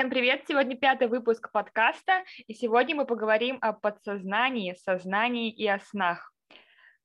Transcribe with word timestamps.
Всем 0.00 0.08
привет! 0.08 0.44
Сегодня 0.48 0.78
пятый 0.78 1.08
выпуск 1.08 1.52
подкаста, 1.52 2.24
и 2.46 2.54
сегодня 2.54 2.96
мы 2.96 3.04
поговорим 3.04 3.58
о 3.60 3.74
подсознании, 3.74 4.72
сознании 4.72 5.52
и 5.52 5.66
о 5.66 5.78
снах. 5.78 6.32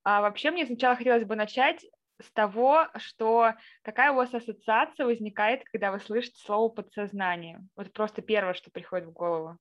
А 0.05 0.21
вообще 0.21 0.49
мне 0.49 0.65
сначала 0.65 0.95
хотелось 0.95 1.25
бы 1.25 1.35
начать 1.35 1.85
с 2.21 2.31
того, 2.31 2.87
что 2.95 3.51
какая 3.81 4.13
у 4.13 4.15
вас 4.15 4.33
ассоциация 4.33 5.05
возникает, 5.05 5.65
когда 5.65 5.91
вы 5.91 5.99
слышите 5.99 6.39
слово 6.39 6.69
подсознание? 6.69 7.67
Вот 7.75 7.91
просто 7.91 8.21
первое, 8.21 8.53
что 8.53 8.71
приходит 8.71 9.09
в 9.09 9.11
голову. 9.11 9.57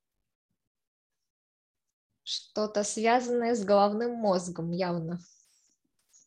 Что-то 2.22 2.84
связанное 2.84 3.56
с 3.56 3.64
головным 3.64 4.14
мозгом, 4.14 4.70
явно. 4.70 5.18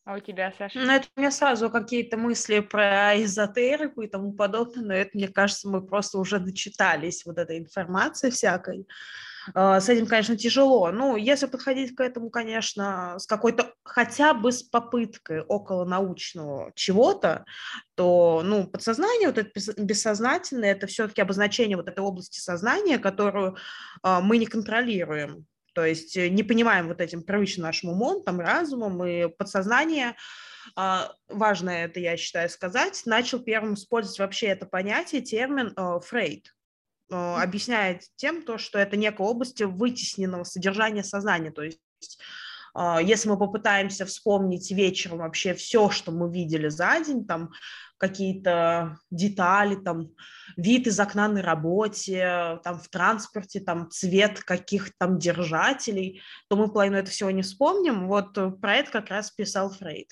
А 0.08 0.16
у 0.16 0.20
тебя, 0.22 0.54
Саша? 0.58 0.80
Ну, 0.80 0.90
это 0.90 1.06
у 1.18 1.20
меня 1.20 1.32
сразу 1.32 1.70
какие-то 1.70 2.16
мысли 2.16 2.62
про 2.62 3.22
эзотерику 3.22 4.04
и 4.04 4.08
тому 4.08 4.32
подобное, 4.32 4.86
но 4.86 4.94
это, 4.94 5.10
мне 5.16 5.28
кажется, 5.28 5.68
мы 5.68 5.86
просто 5.86 6.18
уже 6.18 6.40
дочитались 6.40 7.26
вот 7.26 7.38
этой 7.38 7.58
информации 7.58 8.30
всякой. 8.30 8.88
А, 9.54 9.82
с 9.82 9.90
этим, 9.90 10.08
конечно, 10.08 10.38
тяжело. 10.38 10.92
Ну, 10.94 11.18
если 11.18 11.46
подходить 11.48 11.94
к 11.94 12.00
этому, 12.00 12.30
конечно, 12.30 13.20
с 13.20 13.28
какой-то 13.28 13.74
хотя 13.84 14.34
бы 14.34 14.54
с 14.54 14.64
попыткой 14.64 15.42
около 15.42 15.84
научного 15.84 16.72
чего-то, 16.74 17.44
то, 17.96 18.44
ну, 18.46 18.66
подсознание, 18.66 19.28
вот 19.28 19.38
это 19.38 19.52
бессознательное, 19.76 20.72
это 20.72 20.88
все-таки 20.88 21.20
обозначение 21.20 21.76
вот 21.76 21.90
этой 21.90 22.00
области 22.00 22.40
сознания, 22.40 22.98
которую 22.98 23.58
а, 24.04 24.22
мы 24.22 24.38
не 24.38 24.46
контролируем. 24.46 25.48
То 25.78 25.86
есть 25.86 26.18
э, 26.18 26.28
не 26.30 26.42
понимаем 26.42 26.88
вот 26.88 27.02
этим 27.02 27.22
привычным 27.22 27.68
нашим 27.68 27.92
умом, 27.92 28.24
там, 28.24 28.40
разумом 28.40 29.06
и 29.06 29.28
подсознание, 29.28 30.16
а, 30.76 31.14
важно 31.30 31.70
это, 31.70 32.00
я 32.00 32.18
считаю, 32.18 32.50
сказать, 32.50 33.04
начал 33.06 33.38
первым 33.38 33.76
использовать 33.76 34.18
вообще 34.18 34.48
это 34.48 34.66
понятие, 34.66 35.22
термин 35.22 35.74
э, 35.78 36.00
Фрейд, 36.04 36.48
э, 37.12 37.16
объясняет 37.16 38.06
тем, 38.16 38.42
то, 38.42 38.58
что 38.58 38.80
это 38.80 38.98
некая 38.98 39.28
область 39.28 39.62
вытесненного 39.62 40.46
содержания 40.46 41.04
сознания, 41.04 41.52
то 41.52 41.62
есть 41.62 41.80
а, 42.74 43.02
если 43.02 43.30
мы 43.30 43.38
попытаемся 43.38 44.06
вспомнить 44.06 44.72
вечером 44.72 45.20
вообще 45.20 45.56
все, 45.56 45.90
что 45.90 46.12
мы 46.12 46.32
видели 46.32 46.70
за 46.70 47.00
день, 47.06 47.26
там 47.26 47.52
какие-то 47.98 48.98
детали, 49.12 49.76
там 49.76 50.10
вид 50.56 50.88
из 50.88 51.00
окна 51.00 51.28
на 51.28 51.42
работе, 51.42 52.60
там 52.64 52.80
в 52.80 52.88
транспорте, 52.90 53.60
там 53.60 53.90
цвет 53.90 54.40
каких-то 54.42 54.94
там 54.98 55.20
держателей, 55.20 56.22
то 56.50 56.56
мы 56.56 56.72
половину 56.72 56.98
этого 56.98 57.12
всего 57.12 57.32
не 57.32 57.42
вспомним. 57.42 58.08
Вот 58.08 58.34
про 58.62 58.76
это 58.76 58.92
как 58.92 59.10
раз 59.10 59.32
писал 59.32 59.70
Фрейд. 59.72 60.10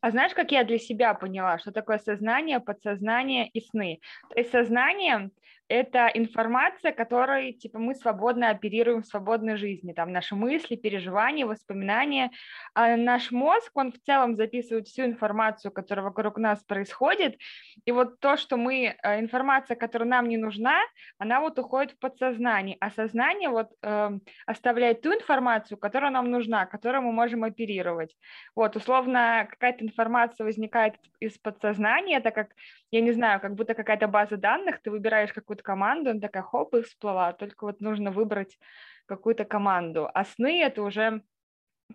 А 0.00 0.10
знаешь, 0.10 0.34
как 0.34 0.52
я 0.52 0.62
для 0.62 0.78
себя 0.78 1.14
поняла, 1.14 1.58
что 1.58 1.72
такое 1.72 1.98
сознание, 1.98 2.60
подсознание 2.60 3.48
и 3.48 3.60
сны? 3.60 4.00
То 4.30 4.38
есть 4.38 4.52
сознание 4.52 5.30
это 5.68 6.10
информация, 6.14 6.92
которой 6.92 7.52
типа 7.52 7.78
мы 7.78 7.94
свободно 7.94 8.50
оперируем 8.50 9.02
в 9.02 9.06
свободной 9.06 9.56
жизни, 9.56 9.92
там 9.92 10.12
наши 10.12 10.34
мысли, 10.34 10.76
переживания, 10.76 11.46
воспоминания. 11.46 12.30
А 12.74 12.96
наш 12.96 13.30
мозг, 13.32 13.70
он 13.74 13.92
в 13.92 13.98
целом 14.00 14.36
записывает 14.36 14.86
всю 14.86 15.04
информацию, 15.04 15.72
которая 15.72 16.04
вокруг 16.04 16.38
нас 16.38 16.62
происходит, 16.64 17.36
и 17.84 17.92
вот 17.92 18.20
то, 18.20 18.36
что 18.36 18.56
мы, 18.56 18.96
э, 19.02 19.20
информация, 19.20 19.76
которая 19.76 20.08
нам 20.08 20.28
не 20.28 20.36
нужна, 20.36 20.78
она 21.18 21.40
вот 21.40 21.58
уходит 21.58 21.92
в 21.92 21.98
подсознание, 21.98 22.76
а 22.80 22.90
сознание 22.90 23.48
вот 23.48 23.68
э, 23.82 24.10
оставляет 24.46 25.02
ту 25.02 25.14
информацию, 25.14 25.78
которая 25.78 26.10
нам 26.10 26.30
нужна, 26.30 26.66
которую 26.66 27.02
мы 27.02 27.12
можем 27.12 27.44
оперировать. 27.44 28.16
Вот, 28.54 28.76
условно, 28.76 29.46
какая-то 29.50 29.84
информация 29.84 30.44
возникает 30.44 30.94
из 31.20 31.38
подсознания, 31.38 32.18
это 32.18 32.30
как, 32.30 32.50
я 32.90 33.00
не 33.00 33.12
знаю, 33.12 33.40
как 33.40 33.54
будто 33.54 33.74
какая-то 33.74 34.08
база 34.08 34.36
данных, 34.36 34.80
ты 34.82 34.90
выбираешь 34.90 35.30
какую 35.30 35.42
какую-то 35.42 35.62
команду, 35.62 36.10
она 36.10 36.20
такая, 36.20 36.42
хоп, 36.42 36.74
и 36.74 36.82
всплыла, 36.82 37.32
только 37.32 37.64
вот 37.64 37.80
нужно 37.80 38.10
выбрать 38.10 38.58
какую-то 39.06 39.44
команду. 39.44 40.08
А 40.12 40.24
сны— 40.24 40.62
это 40.62 40.82
уже 40.82 41.22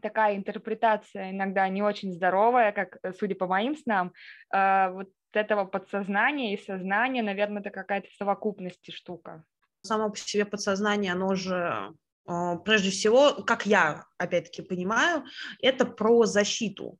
такая 0.01 0.35
интерпретация 0.35 1.31
иногда 1.31 1.67
не 1.67 1.81
очень 1.81 2.13
здоровая, 2.13 2.71
как, 2.71 2.97
э, 3.03 3.13
судя 3.13 3.35
по 3.35 3.47
моим 3.47 3.75
снам, 3.75 4.13
э, 4.53 4.89
вот 4.91 5.09
этого 5.33 5.65
подсознания 5.65 6.53
и 6.53 6.63
сознания, 6.63 7.23
наверное, 7.23 7.61
это 7.61 7.69
какая-то 7.69 8.07
в 8.09 8.15
совокупности 8.15 8.91
штука. 8.91 9.43
Само 9.81 10.09
по 10.09 10.17
себе 10.17 10.45
подсознание, 10.45 11.13
оно 11.13 11.35
же 11.35 11.93
э, 12.27 12.57
прежде 12.63 12.91
всего, 12.91 13.43
как 13.43 13.65
я, 13.65 14.05
опять-таки, 14.17 14.61
понимаю, 14.61 15.23
это 15.61 15.85
про 15.85 16.25
защиту 16.25 16.97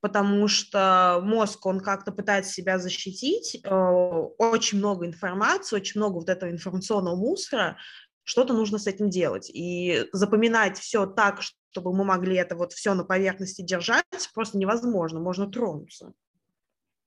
потому 0.00 0.48
что 0.48 1.20
мозг, 1.22 1.64
он 1.66 1.80
как-то 1.80 2.12
пытается 2.12 2.52
себя 2.52 2.78
защитить, 2.78 3.60
э, 3.62 3.68
очень 3.70 4.78
много 4.78 5.06
информации, 5.06 5.76
очень 5.76 6.00
много 6.00 6.14
вот 6.14 6.28
этого 6.28 6.50
информационного 6.50 7.16
мусора, 7.16 7.76
что-то 8.24 8.54
нужно 8.54 8.78
с 8.78 8.86
этим 8.86 9.10
делать. 9.10 9.50
И 9.52 10.06
запоминать 10.12 10.78
все 10.78 11.06
так, 11.06 11.40
чтобы 11.42 11.92
мы 11.92 12.04
могли 12.04 12.36
это 12.36 12.56
вот 12.56 12.72
все 12.72 12.94
на 12.94 13.04
поверхности 13.04 13.62
держать, 13.62 14.04
просто 14.34 14.58
невозможно, 14.58 15.20
можно 15.20 15.50
тронуться. 15.50 16.12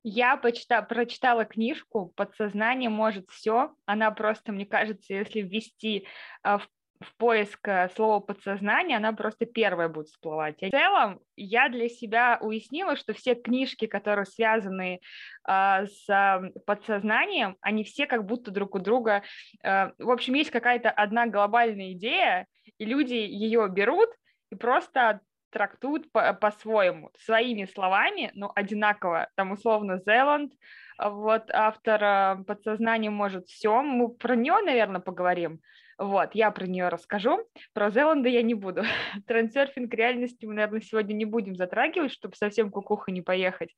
Я 0.06 0.36
почита, 0.36 0.82
прочитала 0.82 1.46
книжку 1.46 2.12
«Подсознание 2.14 2.90
может 2.90 3.30
все». 3.30 3.74
Она 3.86 4.10
просто, 4.10 4.52
мне 4.52 4.66
кажется, 4.66 5.14
если 5.14 5.40
ввести 5.40 6.06
э, 6.42 6.58
в 6.58 6.68
в 7.04 7.16
поиск 7.16 7.68
э, 7.68 7.88
слова 7.94 8.20
подсознание, 8.20 8.96
она 8.96 9.12
просто 9.12 9.46
первая 9.46 9.88
будет 9.88 10.08
всплывать. 10.08 10.60
В 10.60 10.70
целом, 10.70 11.20
я 11.36 11.68
для 11.68 11.88
себя 11.88 12.38
уяснила, 12.40 12.96
что 12.96 13.12
все 13.12 13.34
книжки, 13.34 13.86
которые 13.86 14.26
связаны 14.26 15.00
э, 15.48 15.86
с 15.86 16.52
подсознанием, 16.66 17.56
они 17.60 17.84
все 17.84 18.06
как 18.06 18.24
будто 18.24 18.50
друг 18.50 18.74
у 18.74 18.78
друга... 18.78 19.22
Э, 19.62 19.90
в 19.98 20.10
общем, 20.10 20.34
есть 20.34 20.50
какая-то 20.50 20.90
одна 20.90 21.26
глобальная 21.26 21.92
идея, 21.92 22.46
и 22.78 22.84
люди 22.84 23.14
ее 23.14 23.68
берут 23.68 24.10
и 24.50 24.56
просто 24.56 25.20
трактуют 25.50 26.10
по- 26.10 26.34
по-своему, 26.34 27.10
своими 27.16 27.64
словами, 27.64 28.32
но 28.34 28.50
одинаково. 28.54 29.28
Там 29.36 29.52
условно 29.52 30.00
Зеланд, 30.04 30.52
вот 30.98 31.44
автор 31.52 32.02
э, 32.02 32.44
подсознания 32.44 33.10
может 33.10 33.46
все. 33.46 33.82
Мы 33.82 34.08
про 34.08 34.34
нее, 34.36 34.58
наверное, 34.64 35.00
поговорим. 35.00 35.60
Вот, 35.98 36.34
я 36.34 36.50
про 36.50 36.66
нее 36.66 36.88
расскажу. 36.88 37.46
Про 37.72 37.90
Зеланда 37.90 38.28
я 38.28 38.42
не 38.42 38.54
буду. 38.54 38.82
Трансерфинг 39.26 39.92
реальности 39.94 40.44
мы, 40.44 40.54
наверное, 40.54 40.80
сегодня 40.80 41.14
не 41.14 41.24
будем 41.24 41.56
затрагивать, 41.56 42.12
чтобы 42.12 42.36
совсем 42.36 42.70
кукуха 42.70 43.12
не 43.12 43.22
поехать. 43.22 43.74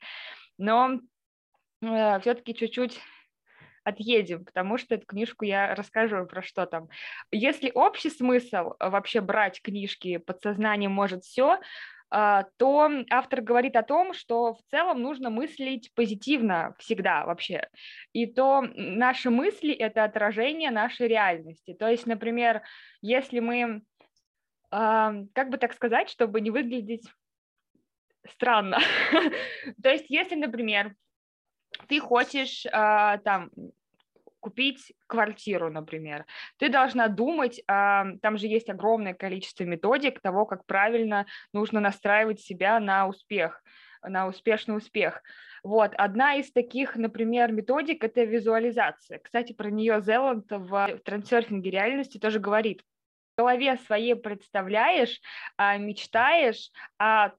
Но 0.58 1.00
э, 1.82 2.20
все-таки 2.20 2.54
чуть-чуть 2.54 3.00
отъедем, 3.84 4.44
потому 4.44 4.78
что 4.78 4.96
эту 4.96 5.06
книжку 5.06 5.44
я 5.44 5.74
расскажу 5.74 6.26
про 6.26 6.42
что 6.42 6.66
там. 6.66 6.88
Если 7.30 7.70
общий 7.72 8.10
смысл 8.10 8.74
вообще 8.80 9.20
брать 9.20 9.62
книжки 9.62 10.16
«Подсознание 10.16 10.88
может 10.88 11.22
все», 11.22 11.60
то 12.08 12.90
автор 13.10 13.40
говорит 13.40 13.76
о 13.76 13.82
том, 13.82 14.12
что 14.14 14.54
в 14.54 14.62
целом 14.70 15.02
нужно 15.02 15.30
мыслить 15.30 15.92
позитивно 15.94 16.74
всегда 16.78 17.26
вообще. 17.26 17.68
И 18.12 18.26
то 18.26 18.62
наши 18.74 19.30
мысли— 19.30 19.72
это 19.74 20.04
отражение 20.04 20.70
нашей 20.70 21.08
реальности. 21.08 21.74
То 21.74 21.88
есть, 21.88 22.06
например, 22.06 22.62
если 23.02 23.40
мы, 23.40 23.82
а, 24.70 25.14
как 25.34 25.50
бы 25.50 25.58
так 25.58 25.72
сказать, 25.72 26.08
чтобы 26.08 26.40
не 26.40 26.50
выглядеть 26.50 27.06
странно. 28.30 28.78
То 29.82 29.90
есть, 29.90 30.06
если, 30.08 30.36
например, 30.36 30.94
ты 31.88 32.00
хочешь 32.00 32.66
а, 32.72 33.18
там 33.18 33.50
купить 34.46 34.92
квартиру, 35.08 35.72
например. 35.72 36.24
Ты 36.56 36.68
должна 36.68 37.08
думать, 37.08 37.60
там 37.66 38.36
же 38.36 38.46
есть 38.46 38.70
огромное 38.70 39.12
количество 39.12 39.64
методик 39.64 40.20
того, 40.20 40.46
как 40.46 40.64
правильно 40.66 41.26
нужно 41.52 41.80
настраивать 41.80 42.38
себя 42.38 42.78
на 42.78 43.08
успех, 43.08 43.60
на 44.04 44.28
успешный 44.28 44.76
успех. 44.76 45.24
Вот, 45.64 45.94
одна 45.96 46.36
из 46.36 46.52
таких, 46.52 46.94
например, 46.94 47.50
методик– 47.50 48.04
это 48.04 48.22
визуализация. 48.22 49.18
Кстати, 49.18 49.52
про 49.52 49.68
нее 49.68 50.00
Зеланд 50.00 50.46
в 50.48 51.00
трансерфинге 51.04 51.70
реальности 51.70 52.18
тоже 52.18 52.38
говорит. 52.38 52.82
В 53.34 53.40
голове 53.40 53.76
своей 53.78 54.14
представляешь, 54.14 55.20
а, 55.56 55.76
мечтаешь 55.76 56.70
о 56.98 57.30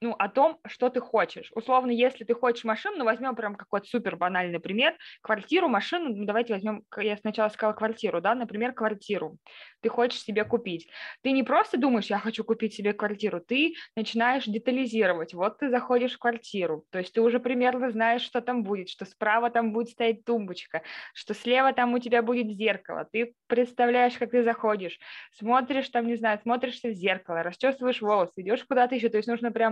ну, 0.00 0.14
о 0.18 0.28
том, 0.28 0.58
что 0.66 0.88
ты 0.88 1.00
хочешь. 1.00 1.50
Условно, 1.54 1.90
если 1.90 2.24
ты 2.24 2.34
хочешь 2.34 2.64
машину, 2.64 2.98
ну, 2.98 3.04
возьмем 3.04 3.34
прям 3.34 3.54
какой-то 3.54 3.86
супер 3.86 4.16
банальный 4.16 4.60
пример, 4.60 4.96
квартиру, 5.22 5.68
машину, 5.68 6.14
ну, 6.14 6.24
давайте 6.24 6.54
возьмем, 6.54 6.84
я 6.96 7.16
сначала 7.16 7.48
сказала 7.48 7.74
квартиру, 7.74 8.20
да, 8.20 8.34
например, 8.34 8.72
квартиру 8.72 9.38
ты 9.82 9.88
хочешь 9.88 10.20
себе 10.22 10.44
купить. 10.44 10.88
Ты 11.22 11.32
не 11.32 11.42
просто 11.42 11.78
думаешь, 11.78 12.06
я 12.06 12.18
хочу 12.18 12.44
купить 12.44 12.74
себе 12.74 12.92
квартиру, 12.92 13.40
ты 13.40 13.74
начинаешь 13.96 14.44
детализировать. 14.44 15.34
Вот 15.34 15.58
ты 15.58 15.70
заходишь 15.70 16.14
в 16.14 16.18
квартиру, 16.18 16.84
то 16.90 16.98
есть 16.98 17.14
ты 17.14 17.20
уже 17.20 17.40
примерно 17.40 17.90
знаешь, 17.90 18.22
что 18.22 18.40
там 18.40 18.62
будет, 18.62 18.88
что 18.88 19.04
справа 19.04 19.50
там 19.50 19.72
будет 19.72 19.90
стоять 19.90 20.24
тумбочка, 20.24 20.82
что 21.14 21.34
слева 21.34 21.72
там 21.72 21.94
у 21.94 21.98
тебя 21.98 22.22
будет 22.22 22.50
зеркало. 22.50 23.08
Ты 23.10 23.34
представляешь, 23.46 24.18
как 24.18 24.30
ты 24.30 24.42
заходишь, 24.42 24.98
смотришь 25.32 25.88
там, 25.88 26.06
не 26.06 26.16
знаю, 26.16 26.38
смотришься 26.38 26.88
в 26.88 26.92
зеркало, 26.92 27.42
расчесываешь 27.42 28.02
волосы, 28.02 28.42
идешь 28.42 28.64
куда-то 28.64 28.94
еще. 28.94 29.08
То 29.08 29.16
есть 29.16 29.28
нужно 29.28 29.50
прям 29.50 29.69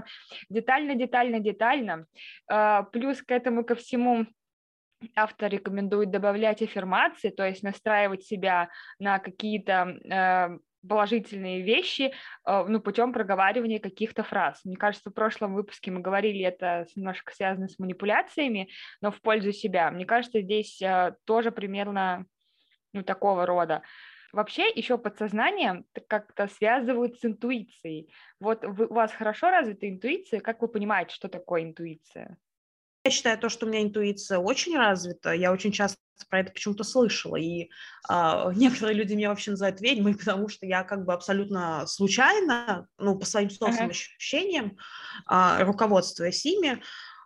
детально, 0.49 0.95
детально, 0.95 1.41
детально. 1.41 2.07
А, 2.49 2.83
плюс 2.85 3.23
к 3.23 3.31
этому 3.31 3.65
ко 3.65 3.75
всему 3.75 4.27
автор 5.15 5.51
рекомендует 5.51 6.11
добавлять 6.11 6.63
аффирмации, 6.63 7.31
то 7.31 7.47
есть 7.47 7.63
настраивать 7.63 8.25
себя 8.25 8.69
на 8.99 9.19
какие-то 9.19 9.97
э, 10.05 10.59
положительные 10.87 11.63
вещи, 11.63 12.13
э, 12.47 12.65
ну, 12.67 12.81
путем 12.81 13.13
проговаривания 13.13 13.79
каких-то 13.79 14.23
фраз. 14.23 14.65
Мне 14.65 14.77
кажется, 14.77 15.11
в 15.11 15.15
прошлом 15.15 15.55
выпуске 15.55 15.91
мы 15.91 16.01
говорили, 16.01 16.45
это 16.45 16.87
немножко 16.97 17.33
связано 17.35 17.69
с 17.69 17.79
манипуляциями, 17.79 18.71
но 19.01 19.11
в 19.11 19.21
пользу 19.21 19.53
себя. 19.53 19.91
Мне 19.91 20.05
кажется, 20.05 20.41
здесь 20.41 20.81
э, 20.83 21.15
тоже 21.25 21.53
примерно 21.53 22.27
ну, 22.93 23.03
такого 23.03 23.47
рода. 23.47 23.83
Вообще 24.33 24.69
еще 24.69 24.99
подсознание 24.99 25.85
как-то 26.07 26.49
связывают 26.49 27.19
с 27.19 27.25
интуицией. 27.25 28.13
Вот 28.41 28.65
вы, 28.65 28.87
у 28.87 28.95
вас 28.95 29.13
хорошо 29.13 29.51
развита 29.51 29.89
интуиция, 29.89 30.41
как 30.41 30.61
вы 30.61 30.69
понимаете, 30.69 31.15
что 31.15 31.29
такое 31.29 31.63
интуиция? 31.63 32.37
Я 33.05 33.11
считаю 33.11 33.39
то, 33.39 33.49
что 33.49 33.65
у 33.65 33.69
меня 33.71 33.83
интуиция 33.83 34.39
очень 34.39 34.77
развита. 34.77 35.33
Я 35.33 35.53
очень 35.53 35.73
часто 35.73 35.99
про 36.29 36.41
это 36.41 36.53
почему-то 36.53 36.85
слышала. 36.85 37.37
И 37.37 37.71
а, 38.09 38.53
некоторые 38.55 38.97
люди 38.97 39.15
меня 39.15 39.31
вообще 39.31 39.53
называют 39.53 39.81
ведьмой, 39.81 40.15
потому 40.19 40.49
что 40.49 40.67
я 40.67 40.83
как 40.83 41.05
бы 41.05 41.13
абсолютно 41.15 41.87
случайно, 41.87 42.87
ну, 42.99 43.19
по 43.19 43.25
своим 43.25 43.51
собственным 43.51 43.91
uh-huh. 43.91 43.93
ощущениям, 43.93 44.77
а, 45.27 45.65
руководствуясь 45.65 46.45
ими, 46.45 46.83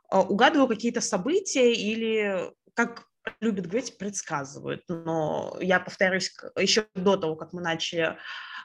а, 0.09 0.21
угадываю 0.21 0.69
какие-то 0.69 1.01
события 1.01 1.73
или, 1.73 2.53
как 2.75 3.09
любят 3.43 3.67
говорить, 3.67 3.99
предсказывают. 3.99 4.85
Но 4.89 5.57
я 5.61 5.81
повторюсь, 5.81 6.33
еще 6.57 6.87
до 6.95 7.17
того, 7.17 7.37
как 7.37 7.53
мы 7.53 7.61
начали 7.61 8.17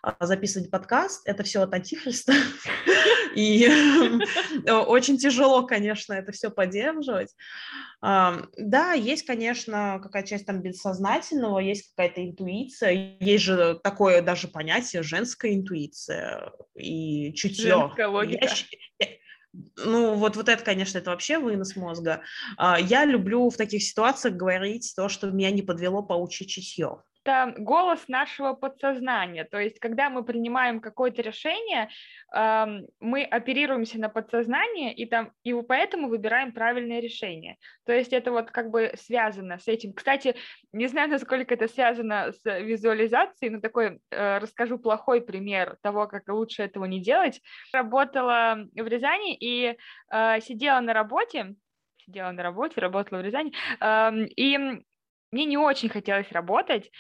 а, 0.02 0.26
записывать 0.26 0.70
подкаст, 0.70 1.28
это 1.28 1.44
все 1.44 1.64
от 1.64 1.74
антихриста, 1.74 2.34
и 3.36 3.68
очень 4.70 5.18
тяжело, 5.18 5.66
конечно, 5.66 6.14
это 6.14 6.32
все 6.32 6.50
поддерживать. 6.52 7.36
Да, 8.00 8.94
есть, 8.94 9.26
конечно, 9.26 10.00
какая-то 10.02 10.30
часть 10.30 10.46
там 10.46 10.62
бессознательного, 10.62 11.58
есть 11.58 11.90
какая-то 11.96 12.24
интуиция, 12.24 13.18
есть 13.20 13.44
же 13.44 13.80
такое 13.84 14.22
даже 14.22 14.48
понятие 14.48 15.02
женская 15.02 15.56
интуиция 15.56 16.52
и 16.76 17.34
чутье. 17.34 17.72
Женская 17.72 18.08
логика. 18.08 18.48
Ну, 19.78 20.16
вот, 20.16 20.36
вот 20.36 20.50
это, 20.50 20.64
конечно, 20.64 20.98
это 20.98 21.12
вообще 21.12 21.40
вынос 21.40 21.76
мозга. 21.76 22.22
А, 22.58 22.80
я 22.80 23.06
люблю 23.06 23.50
в 23.50 23.58
таких 23.58 23.84
ситуациях 23.84 24.36
говорить 24.36 24.94
то, 24.96 25.10
что 25.10 25.32
меня 25.32 25.52
не 25.52 25.62
подвело 25.62 26.04
паучье 26.04 26.48
чутье 26.48 27.04
это 27.28 27.54
голос 27.58 28.08
нашего 28.08 28.54
подсознания. 28.54 29.44
То 29.44 29.60
есть, 29.60 29.80
когда 29.80 30.10
мы 30.10 30.24
принимаем 30.24 30.80
какое-то 30.80 31.22
решение, 31.22 31.90
мы 32.32 33.24
оперируемся 33.24 34.00
на 34.00 34.10
подсознание, 34.10 34.94
и, 34.94 35.06
там, 35.06 35.32
и 35.44 35.54
поэтому 35.54 36.08
выбираем 36.08 36.54
правильное 36.54 37.02
решение. 37.02 37.58
То 37.86 37.94
есть, 37.94 38.14
это 38.14 38.32
вот 38.32 38.52
как 38.52 38.70
бы 38.70 38.94
связано 38.96 39.60
с 39.60 39.68
этим. 39.68 39.94
Кстати, 39.94 40.36
не 40.72 40.88
знаю, 40.88 41.10
насколько 41.10 41.54
это 41.54 41.68
связано 41.68 42.32
с 42.32 42.44
визуализацией, 42.44 43.52
но 43.52 43.60
такой 43.60 44.00
э, 44.12 44.38
расскажу 44.38 44.80
плохой 44.80 45.22
пример 45.22 45.78
того, 45.82 46.08
как 46.08 46.30
лучше 46.30 46.64
этого 46.64 46.86
не 46.86 47.02
делать. 47.02 47.42
Работала 47.74 48.68
в 48.74 48.88
Рязани 48.88 49.36
и 49.36 49.78
э, 50.12 50.42
сидела 50.42 50.80
на 50.80 50.94
работе, 50.94 51.56
сидела 51.98 52.32
на 52.32 52.42
работе, 52.42 52.80
работала 52.80 53.20
в 53.20 53.22
Рязани, 53.22 53.52
и 54.40 54.82
мне 55.32 55.46
не 55.46 55.58
очень 55.58 55.90
хотелось 55.90 56.32
работать, 56.32 56.92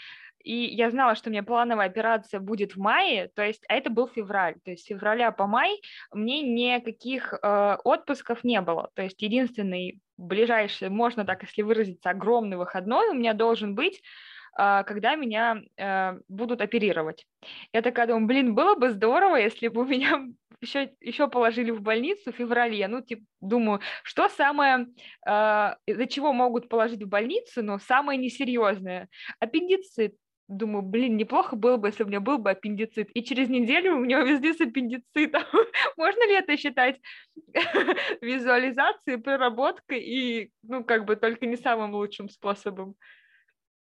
и 0.43 0.53
я 0.53 0.89
знала, 0.91 1.15
что 1.15 1.29
у 1.29 1.31
меня 1.31 1.43
плановая 1.43 1.87
операция 1.87 2.39
будет 2.39 2.73
в 2.73 2.79
мае, 2.79 3.29
то 3.35 3.43
есть, 3.43 3.63
а 3.67 3.75
это 3.75 3.89
был 3.89 4.07
февраль, 4.07 4.55
то 4.63 4.71
есть 4.71 4.83
с 4.83 4.87
февраля 4.87 5.31
по 5.31 5.45
май 5.45 5.81
мне 6.11 6.41
никаких 6.41 7.33
э, 7.33 7.77
отпусков 7.83 8.43
не 8.43 8.61
было, 8.61 8.89
то 8.93 9.01
есть 9.01 9.21
единственный 9.21 9.99
ближайший, 10.17 10.89
можно 10.89 11.25
так, 11.25 11.43
если 11.43 11.63
выразиться, 11.63 12.09
огромный 12.09 12.57
выходной 12.57 13.09
у 13.09 13.13
меня 13.13 13.33
должен 13.33 13.75
быть, 13.75 14.01
когда 14.57 15.15
меня 15.15 15.61
э, 15.77 16.19
будут 16.27 16.61
оперировать. 16.61 17.25
Я 17.73 17.83
такая 17.83 18.07
думаю, 18.07 18.25
блин, 18.25 18.55
было 18.55 18.73
бы 18.75 18.89
здорово, 18.89 19.35
если 19.35 19.67
бы 19.67 19.85
меня 19.85 20.25
еще, 20.61 20.91
еще 20.99 21.27
положили 21.27 21.69
в 21.69 21.81
больницу 21.81 22.31
в 22.31 22.35
феврале. 22.35 22.87
Ну, 22.87 23.01
типа, 23.01 23.23
думаю, 23.39 23.81
что 24.03 24.29
самое, 24.29 24.87
э, 25.27 25.75
из-за 25.85 26.07
чего 26.07 26.33
могут 26.33 26.69
положить 26.69 27.03
в 27.03 27.07
больницу, 27.07 27.61
но 27.61 27.77
самое 27.77 28.17
несерьезное? 28.17 29.09
Аппендицит. 29.39 30.15
Думаю, 30.47 30.81
блин, 30.81 31.17
неплохо 31.17 31.57
было 31.57 31.75
бы, 31.75 31.89
если 31.89 32.03
у 32.03 32.07
меня 32.07 32.21
был 32.21 32.37
бы 32.37 32.49
аппендицит. 32.49 33.09
И 33.13 33.21
через 33.21 33.49
неделю 33.49 33.95
у 33.95 33.99
меня 33.99 34.21
везде 34.21 34.53
с 34.53 34.61
аппендицитом. 34.61 35.43
Можно 35.97 36.25
ли 36.25 36.33
это 36.35 36.57
считать 36.57 36.99
визуализацией, 38.21 39.19
проработкой 39.19 39.99
и, 39.99 40.51
ну, 40.63 40.83
как 40.83 41.05
бы 41.05 41.15
только 41.15 41.45
не 41.45 41.57
самым 41.57 41.93
лучшим 41.93 42.29
способом? 42.29 42.95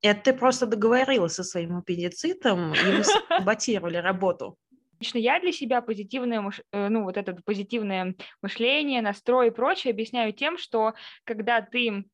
Это 0.01 0.31
ты 0.31 0.33
просто 0.33 0.65
договорилась 0.65 1.33
со 1.33 1.43
своим 1.43 1.77
аппендицитом, 1.77 2.73
и 2.73 2.97
вы 2.97 3.03
саботировали 3.29 3.97
работу. 3.97 4.57
Лично 4.99 5.17
я 5.17 5.39
для 5.39 5.51
себя 5.51 5.81
позитивное, 5.81 6.51
э, 6.71 6.89
ну, 6.89 7.03
вот 7.03 7.17
это 7.17 7.35
позитивное 7.43 8.15
мышление, 8.41 9.01
настрой 9.01 9.47
и 9.47 9.51
прочее 9.51 9.91
объясняю 9.91 10.31
тем, 10.31 10.57
что 10.57 10.93
когда 11.25 11.61
ты 11.61 12.05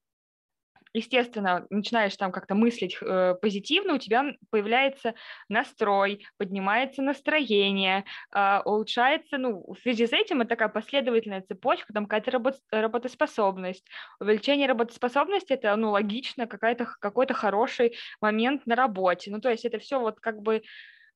естественно, 0.94 1.66
начинаешь 1.70 2.16
там 2.18 2.32
как-то 2.32 2.56
мыслить 2.56 2.98
э, 3.02 3.36
позитивно, 3.42 3.96
у 3.96 3.98
тебя 3.98 4.26
появляется 4.50 5.16
настрой, 5.50 6.26
поднимается 6.38 7.02
настроение, 7.02 8.06
э, 8.34 8.60
улучшается, 8.66 9.38
ну, 9.38 9.64
в 9.74 9.80
связи 9.80 10.08
с 10.08 10.14
этим 10.14 10.42
это 10.42 10.50
такая 10.50 10.70
последовательная 10.70 11.42
цепочка, 11.42 11.94
там 11.94 12.06
какая-то 12.06 12.32
работ, 12.32 12.56
работоспособность. 12.72 13.88
Увеличение 14.20 14.68
работоспособности– 14.68 15.54
это, 15.54 15.76
ну, 15.76 15.92
логично, 15.92 16.48
какая-то, 16.48 16.86
какой-то 17.00 17.34
хороший 17.34 17.96
момент 18.20 18.66
на 18.66 18.76
работе. 18.76 19.32
Ну, 19.32 19.40
то 19.40 19.50
есть 19.50 19.66
это 19.66 19.80
все 19.80 20.00
вот 20.00 20.20
как 20.20 20.42
бы 20.42 20.64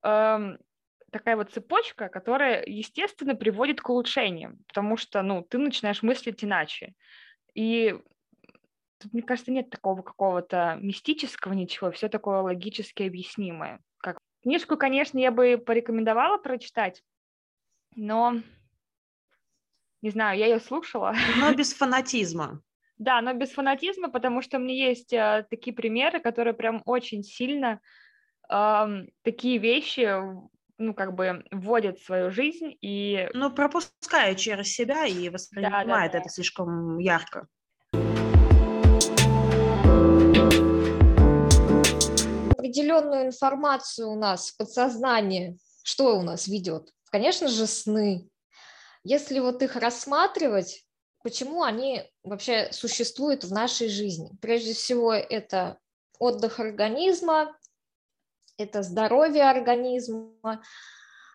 э, 0.03 0.57
такая 1.11 1.35
вот 1.35 1.51
цепочка, 1.51 2.09
которая, 2.09 2.63
естественно, 2.65 3.35
приводит 3.35 3.81
к 3.81 3.89
улучшениям, 3.89 4.59
потому 4.67 4.97
что, 4.97 5.21
ну, 5.21 5.43
ты 5.43 5.57
начинаешь 5.57 6.03
мыслить 6.03 6.43
иначе. 6.43 6.93
И 7.53 7.95
тут, 9.05 9.13
мне 9.13 9.23
кажется, 9.23 9.51
нет 9.51 9.69
такого 9.69 10.01
какого-то 10.01 10.77
мистического 10.81 11.53
ничего, 11.53 11.91
все 11.91 12.09
такое 12.09 12.41
логически 12.41 13.03
объяснимое. 13.03 13.79
Как... 13.97 14.17
Книжку, 14.43 14.77
конечно, 14.77 15.17
я 15.17 15.31
бы 15.31 15.61
порекомендовала 15.63 16.37
прочитать, 16.37 17.03
но 17.95 18.41
не 20.01 20.09
знаю, 20.09 20.37
я 20.37 20.47
ее 20.47 20.59
слушала. 20.59 21.15
Но 21.37 21.53
без 21.55 21.73
фанатизма. 21.73 22.61
Да, 22.97 23.21
но 23.21 23.33
без 23.33 23.51
фанатизма, 23.51 24.09
потому 24.09 24.41
что 24.41 24.57
у 24.57 24.59
меня 24.59 24.87
есть 24.87 25.13
э, 25.13 25.45
такие 25.49 25.75
примеры, 25.75 26.19
которые 26.19 26.53
прям 26.53 26.81
очень 26.85 27.23
сильно 27.23 27.81
э, 28.49 28.85
такие 29.23 29.57
вещи 29.57 30.21
ну, 30.77 30.93
как 30.93 31.15
бы 31.15 31.43
вводит 31.51 31.99
в 31.99 32.05
свою 32.05 32.31
жизнь 32.31 32.77
и... 32.81 33.29
Ну, 33.33 33.51
пропускает 33.51 34.37
через 34.37 34.67
себя 34.73 35.05
и 35.05 35.29
воспринимает 35.29 35.87
да, 35.87 35.93
да, 35.93 36.09
да. 36.11 36.19
это 36.19 36.29
слишком 36.29 36.97
ярко. 36.97 37.47
Определенную 42.65 43.27
информацию 43.27 44.09
у 44.09 44.15
нас 44.15 44.49
в 44.49 44.57
подсознании, 44.57 45.59
что 45.83 46.17
у 46.17 46.23
нас 46.23 46.47
ведет? 46.47 46.89
Конечно 47.11 47.47
же, 47.47 47.67
сны. 47.67 48.27
Если 49.03 49.37
вот 49.37 49.61
их 49.61 49.75
рассматривать, 49.75 50.83
почему 51.21 51.61
они 51.61 52.11
вообще 52.23 52.69
существуют 52.71 53.43
в 53.43 53.53
нашей 53.53 53.87
жизни? 53.87 54.31
Прежде 54.41 54.73
всего, 54.73 55.13
это 55.13 55.77
отдых 56.17 56.59
организма, 56.59 57.55
это 58.57 58.81
здоровье 58.81 59.43
организма, 59.43 60.63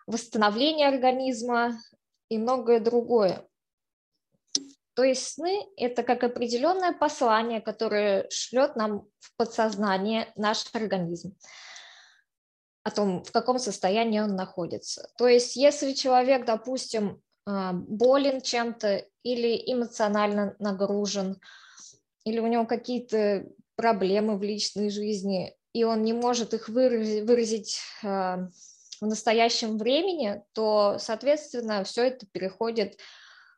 восстановление 0.07 0.89
организма 0.89 1.79
и 2.27 2.37
многое 2.37 2.81
другое. 2.81 3.47
То 4.93 5.03
есть 5.03 5.27
сны– 5.27 5.67
это 5.77 6.03
как 6.03 6.23
определенное 6.23 6.91
послание, 6.91 7.61
которое 7.61 8.27
шлет 8.29 8.75
нам 8.75 9.07
в 9.19 9.35
подсознание 9.37 10.31
наш 10.35 10.65
организм 10.73 11.35
о 12.83 12.91
том, 12.91 13.23
в 13.23 13.31
каком 13.31 13.59
состоянии 13.59 14.19
он 14.19 14.35
находится. 14.35 15.09
То 15.17 15.27
есть 15.27 15.55
если 15.55 15.93
человек, 15.93 16.45
допустим, 16.45 17.21
а, 17.45 17.73
болен 17.73 18.41
чем-то 18.41 19.05
или 19.23 19.61
эмоционально 19.71 20.55
нагружен, 20.59 21.39
или 22.25 22.39
у 22.39 22.47
него 22.47 22.65
какие-то 22.65 23.45
проблемы 23.75 24.37
в 24.37 24.43
личной 24.43 24.89
жизни, 24.89 25.55
и 25.73 25.83
он 25.83 26.03
не 26.03 26.13
может 26.13 26.53
их 26.53 26.69
выразить, 26.69 27.23
выразить 27.23 27.79
в 28.03 29.05
настоящем 29.05 29.77
времени, 29.77 30.43
то, 30.53 30.97
соответственно, 30.99 31.83
все 31.83 32.07
это 32.07 32.25
переходит 32.31 32.99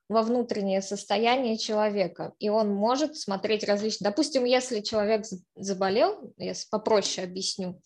во 0.09 0.21
внутреннее 0.21 0.81
состояние 0.81 1.57
человека, 1.57 2.33
и 2.39 2.49
он 2.49 2.73
может 2.73 3.17
смотреть 3.17 3.63
различные. 3.63 4.09
Допустим, 4.09 4.43
если 4.45 4.81
человек 4.81 5.25
заболел, 5.55 6.33
я 6.37 6.53
попроще 6.69 7.25
объясню, 7.25 7.81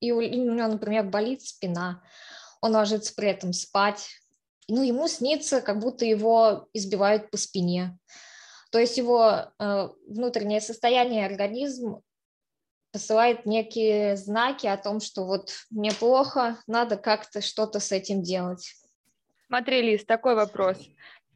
и 0.00 0.12
у 0.12 0.20
него, 0.20 0.68
например, 0.68 1.04
болит 1.04 1.42
спина, 1.42 2.02
он 2.60 2.72
ложится 2.72 3.14
при 3.14 3.28
этом 3.28 3.52
спать, 3.52 4.08
ну, 4.68 4.82
ему 4.82 5.08
снится, 5.08 5.60
как 5.60 5.78
будто 5.78 6.04
его 6.04 6.68
избивают 6.72 7.30
по 7.30 7.36
спине, 7.36 7.98
То 8.70 8.78
есть 8.78 8.96
его 8.96 9.52
э, 9.58 9.88
внутреннее 10.08 10.60
состояние, 10.60 11.26
организм 11.26 12.00
посылает 12.90 13.44
некие 13.44 14.16
знаки 14.16 14.66
о 14.66 14.76
том, 14.76 15.00
что 15.00 15.26
вот 15.26 15.50
мне 15.70 15.92
плохо, 15.92 16.58
надо 16.66 16.96
как-то 16.96 17.40
что-то 17.40 17.80
с 17.80 17.92
этим 17.92 18.22
делать. 18.22 18.74
Смотри, 19.46 19.82
Лиз, 19.82 20.04
такой 20.04 20.34
вопрос. 20.34 20.78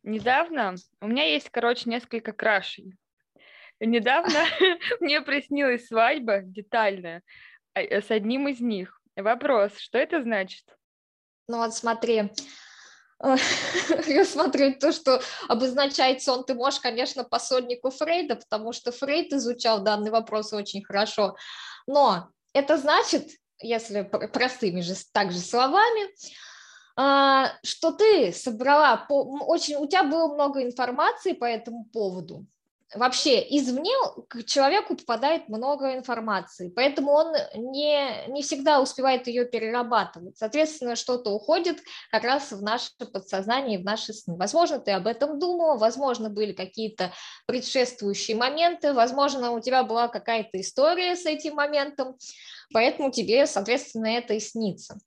Недавно 0.03 0.75
у 1.01 1.09
меня 1.09 1.25
есть, 1.25 1.51
короче, 1.51 1.91
несколько 1.91 2.33
крашей. 2.33 2.95
Недавно 3.81 4.45
мне 5.01 5.21
приснилась 5.21 5.87
свадьба 5.87 6.41
детальная 6.43 7.23
а, 7.75 7.83
э, 7.83 8.01
с 8.01 8.11
одним 8.11 8.49
из 8.49 8.61
них. 8.61 9.01
Вопрос, 9.17 9.77
что 9.79 9.99
это 9.99 10.23
значит? 10.23 10.65
Ну 11.49 11.59
вот 11.59 11.75
смотри, 11.75 12.31
рассматривать 13.21 14.79
то, 14.79 14.93
что 14.93 15.21
обозначает 15.49 16.23
сон, 16.23 16.45
ты 16.45 16.55
можешь, 16.55 16.81
конечно, 16.81 17.25
по 17.25 17.39
сольнику 17.39 17.91
Фрейда, 17.91 18.37
потому 18.37 18.73
что 18.73 18.93
Фрейд 18.93 19.33
изучал 19.33 19.83
данный 19.83 20.11
вопрос 20.11 20.53
очень 20.53 20.85
хорошо. 20.85 21.37
Но 21.87 22.31
это 22.53 22.79
значит, 22.79 23.29
если 23.61 24.03
простыми 24.03 24.81
же 24.81 24.95
также 25.13 25.39
словами, 25.39 26.09
что 26.99 27.93
ты 27.93 28.33
собрала, 28.33 29.07
очень, 29.09 29.77
у 29.77 29.87
тебя 29.87 30.03
было 30.03 30.35
много 30.35 30.63
информации 30.63 31.33
по 31.33 31.45
этому 31.45 31.85
поводу, 31.85 32.47
вообще 32.95 33.41
извне 33.57 33.93
к 34.29 34.45
человеку 34.45 34.97
попадает 34.97 35.49
много 35.49 35.95
информации, 35.95 36.73
поэтому 36.75 37.13
он 37.13 37.35
не, 37.55 38.27
не 38.29 38.43
всегда 38.43 38.81
успевает 38.81 39.27
ее 39.27 39.45
перерабатывать. 39.45 40.39
Соответственно, 40.39 40.97
что-то 40.97 41.31
уходит 41.31 41.79
как 42.11 42.25
раз 42.25 42.53
в 42.53 42.63
наше 42.63 42.91
подсознание, 42.97 43.79
в 43.79 43.85
наши 43.85 44.13
сны. 44.13 44.37
Возможно, 44.37 44.79
ты 44.79 44.93
об 44.93 45.07
этом 45.07 45.39
думала, 45.39 45.77
возможно, 45.77 46.31
были 46.31 46.53
какие-то 46.53 47.13
предшествующие 47.47 48.37
моменты, 48.37 48.93
возможно, 48.93 49.53
у 49.53 49.61
тебя 49.61 49.85
была 49.85 50.09
какая-то 50.09 50.61
история 50.61 51.15
с 51.15 51.27
этим 51.27 51.55
моментом, 51.55 52.17
поэтому 52.73 53.11
тебе, 53.11 53.47
соответственно, 53.47 54.07
это 54.07 54.35
и 54.35 54.41
снится. 54.41 54.99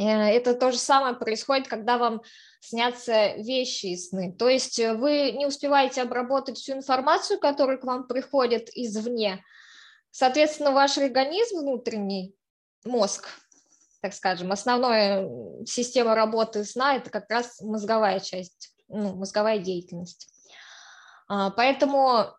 Э, 0.00 0.30
это 0.30 0.54
то 0.54 0.72
же 0.72 0.78
самое 0.78 1.14
происходит, 1.14 1.68
когда 1.68 1.98
вам 1.98 2.22
снятся 2.60 3.34
вещи 3.36 3.86
и 3.86 3.96
сны. 3.96 4.34
То 4.36 4.48
есть 4.48 4.78
э, 4.78 4.94
вы 4.94 5.32
не 5.32 5.46
успеваете 5.46 6.02
обработать 6.02 6.56
всю 6.56 6.72
информацию, 6.72 7.38
которая 7.38 7.76
к 7.76 7.84
вам 7.84 8.06
приходит 8.06 8.70
извне. 8.74 9.44
Соответственно, 10.10 10.72
ваш 10.72 10.96
организм 10.98 11.58
внутренний, 11.58 12.34
мозг, 12.84 13.28
так 14.00 14.14
скажем, 14.14 14.50
основная 14.50 15.28
система 15.66 16.14
работы 16.14 16.64
сна– 16.64 16.96
это 16.96 17.10
как 17.10 17.28
раз 17.30 17.60
мозговая 17.60 18.18
часть, 18.18 18.74
ну, 18.88 19.14
мозговая 19.14 19.58
деятельность. 19.58 20.28
А, 21.28 21.50
поэтому 21.50 22.34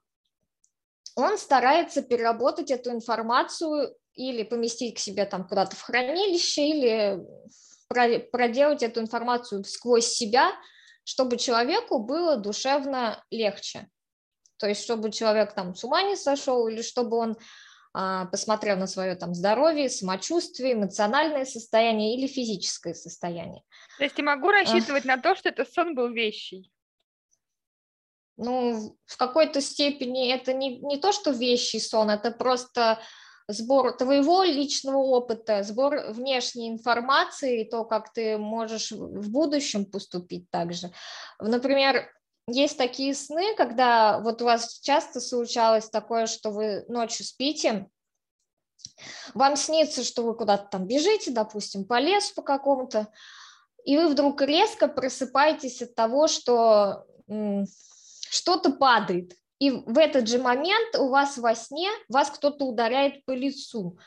он 1.15 1.37
старается 1.37 2.01
переработать 2.01 2.71
эту 2.71 2.89
информацию 2.89 3.95
или 4.15 4.43
поместить 4.43 4.95
к 4.95 4.99
себе 4.99 5.25
там 5.25 5.47
куда-то 5.47 5.75
в 5.75 5.81
хранилище, 5.81 6.67
или 6.67 7.19
проделать 8.31 8.83
эту 8.83 9.01
информацию 9.01 9.63
сквозь 9.63 10.07
себя, 10.07 10.51
чтобы 11.03 11.37
человеку 11.37 11.99
было 11.99 12.37
душевно 12.37 13.23
легче. 13.31 13.89
То 14.57 14.67
есть, 14.67 14.83
чтобы 14.83 15.11
человек 15.11 15.53
там 15.53 15.75
с 15.75 15.83
ума 15.83 16.03
не 16.03 16.15
сошел, 16.15 16.67
или 16.67 16.81
чтобы 16.81 17.17
он 17.17 17.37
а, 17.93 18.25
посмотрел 18.27 18.77
на 18.77 18.87
свое 18.87 19.15
там 19.15 19.33
здоровье, 19.33 19.89
самочувствие, 19.89 20.73
эмоциональное 20.73 21.45
состояние 21.45 22.15
или 22.15 22.27
физическое 22.27 22.93
состояние. 22.93 23.63
То 23.97 24.03
есть 24.03 24.17
я 24.17 24.23
могу 24.23 24.49
рассчитывать 24.49 25.05
а... 25.05 25.09
на 25.09 25.17
то, 25.17 25.35
что 25.35 25.49
этот 25.49 25.71
сон 25.73 25.95
был 25.95 26.09
вещий? 26.09 26.71
Ну, 28.37 28.97
в 29.05 29.17
какой-то 29.17 29.59
степени 29.61 30.31
это 30.31 30.53
не, 30.53 30.79
не 30.79 30.97
то, 30.97 31.11
что 31.11 31.31
вещий 31.31 31.79
сон, 31.79 32.09
это 32.09 32.31
просто 32.31 33.01
сбор 33.47 33.95
твоего 33.97 34.43
личного 34.43 34.97
опыта, 34.97 35.63
сбор 35.63 36.11
внешней 36.11 36.69
информации, 36.69 37.63
то, 37.63 37.83
как 37.85 38.13
ты 38.13 38.37
можешь 38.37 38.91
в 38.91 39.29
будущем 39.31 39.85
поступить 39.85 40.49
также. 40.49 40.91
Например, 41.39 42.09
есть 42.47 42.77
такие 42.77 43.13
сны, 43.13 43.55
когда 43.55 44.19
вот 44.19 44.41
у 44.41 44.45
вас 44.45 44.79
часто 44.79 45.19
случалось 45.19 45.89
такое, 45.89 46.25
что 46.27 46.51
вы 46.51 46.85
ночью 46.87 47.25
спите, 47.25 47.87
вам 49.33 49.55
снится, 49.55 50.03
что 50.03 50.23
вы 50.23 50.35
куда-то 50.35 50.67
там 50.69 50.87
бежите, 50.87 51.31
допустим, 51.31 51.85
по 51.85 51.99
лесу 51.99 52.33
по 52.35 52.41
какому-то, 52.41 53.07
и 53.85 53.97
вы 53.97 54.09
вдруг 54.09 54.41
резко 54.41 54.87
просыпаетесь 54.87 55.81
от 55.81 55.95
того, 55.95 56.27
что 56.27 57.05
что-то 58.29 58.71
падает, 58.71 59.33
и 59.61 59.69
в 59.69 59.99
этот 59.99 60.27
же 60.27 60.39
момент 60.39 60.95
у 60.97 61.09
вас 61.09 61.37
во 61.37 61.53
сне 61.53 61.87
вас 62.09 62.31
кто-то 62.31 62.65
ударяет 62.65 63.23
по 63.25 63.31
лицу. 63.31 63.99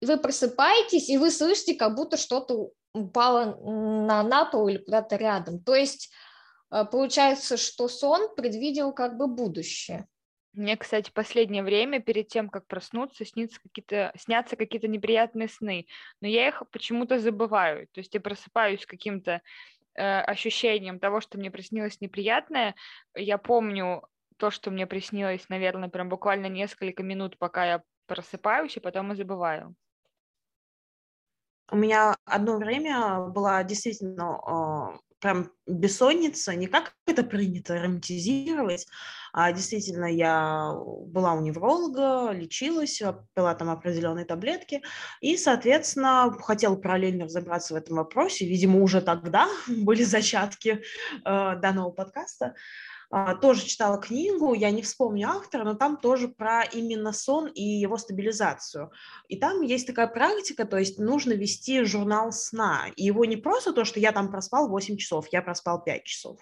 Вы 0.00 0.16
просыпаетесь, 0.16 1.10
и 1.10 1.18
вы 1.18 1.30
слышите, 1.30 1.74
как 1.74 1.94
будто 1.94 2.16
что-то 2.16 2.70
упало 2.94 3.56
на, 3.62 4.22
на 4.22 4.46
пол 4.46 4.68
или 4.68 4.78
куда-то 4.78 5.16
рядом. 5.16 5.62
То 5.62 5.74
есть 5.74 6.10
э, 6.70 6.86
получается, 6.90 7.58
что 7.58 7.88
сон 7.88 8.34
предвидел 8.34 8.94
как 8.94 9.18
бы 9.18 9.26
будущее. 9.26 10.06
Мне, 10.54 10.78
кстати, 10.78 11.10
последнее 11.12 11.62
время, 11.62 12.00
перед 12.00 12.28
тем, 12.28 12.48
как 12.48 12.66
проснуться, 12.66 13.26
снится 13.26 13.60
какие-то, 13.60 14.14
снятся 14.16 14.56
какие-то 14.56 14.88
неприятные 14.88 15.48
сны, 15.48 15.86
но 16.22 16.28
я 16.28 16.48
их 16.48 16.62
почему-то 16.70 17.18
забываю. 17.18 17.86
То 17.88 18.00
есть 18.00 18.14
я 18.14 18.20
просыпаюсь 18.20 18.80
с 18.80 18.86
каким-то 18.86 19.42
э, 19.94 20.20
ощущением 20.20 21.00
того, 21.00 21.20
что 21.20 21.36
мне 21.36 21.50
приснилось 21.50 22.00
неприятное. 22.00 22.74
Я 23.14 23.36
помню 23.36 24.04
то, 24.36 24.50
что 24.50 24.70
мне 24.70 24.86
приснилось, 24.86 25.48
наверное, 25.48 25.88
прям 25.88 26.08
буквально 26.08 26.46
несколько 26.46 27.02
минут, 27.02 27.38
пока 27.38 27.64
я 27.64 27.82
просыпаюсь, 28.06 28.76
и 28.76 28.80
потом 28.80 29.12
и 29.12 29.16
забываю. 29.16 29.74
У 31.70 31.76
меня 31.76 32.16
одно 32.26 32.58
время 32.58 33.20
была 33.20 33.64
действительно 33.64 34.92
э, 34.94 34.98
прям 35.24 35.50
бессонница, 35.66 36.54
не 36.54 36.66
как 36.66 36.92
это 37.06 37.22
принято 37.22 37.80
романтизировать, 37.80 38.86
а 39.32 39.50
действительно 39.52 40.04
я 40.04 40.74
была 41.06 41.32
у 41.32 41.40
невролога, 41.40 42.30
лечилась, 42.32 43.02
пила 43.32 43.54
там 43.54 43.70
определенные 43.70 44.26
таблетки, 44.26 44.82
и, 45.22 45.38
соответственно, 45.38 46.36
хотела 46.42 46.76
параллельно 46.76 47.24
разобраться 47.24 47.72
в 47.72 47.78
этом 47.78 47.96
вопросе. 47.96 48.46
Видимо, 48.46 48.82
уже 48.82 49.00
тогда 49.00 49.48
были 49.66 50.02
зачатки 50.02 50.82
э, 51.24 51.56
данного 51.56 51.90
подкаста. 51.90 52.54
А, 53.16 53.36
тоже 53.36 53.64
читала 53.64 53.96
книгу, 53.98 54.54
я 54.54 54.72
не 54.72 54.82
вспомню 54.82 55.28
автора, 55.28 55.62
но 55.62 55.74
там 55.74 55.96
тоже 55.96 56.26
про 56.26 56.64
именно 56.64 57.12
сон 57.12 57.46
и 57.46 57.62
его 57.62 57.96
стабилизацию. 57.96 58.90
И 59.28 59.36
там 59.36 59.62
есть 59.62 59.86
такая 59.86 60.08
практика, 60.08 60.64
то 60.64 60.78
есть 60.78 60.98
нужно 60.98 61.32
вести 61.32 61.84
журнал 61.84 62.32
сна. 62.32 62.86
И 62.96 63.04
его 63.04 63.24
не 63.24 63.36
просто 63.36 63.72
то, 63.72 63.84
что 63.84 64.00
я 64.00 64.10
там 64.10 64.32
проспал 64.32 64.68
8 64.68 64.96
часов, 64.96 65.28
я 65.30 65.42
проспал 65.42 65.84
5 65.84 66.02
часов. 66.02 66.40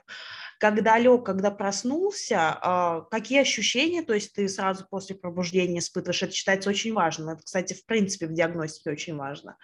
Когда 0.58 0.96
лег, 0.98 1.26
когда 1.26 1.50
проснулся, 1.50 2.58
а, 2.62 3.02
какие 3.10 3.40
ощущения, 3.40 4.02
то 4.02 4.14
есть 4.14 4.32
ты 4.32 4.48
сразу 4.48 4.86
после 4.88 5.14
пробуждения 5.14 5.80
испытываешь, 5.80 6.22
это 6.22 6.32
считается 6.32 6.70
очень 6.70 6.94
важным. 6.94 7.28
Это, 7.28 7.42
кстати, 7.42 7.74
в 7.74 7.84
принципе 7.84 8.28
в 8.28 8.32
диагностике 8.32 8.92
очень 8.92 9.16
важно. 9.16 9.58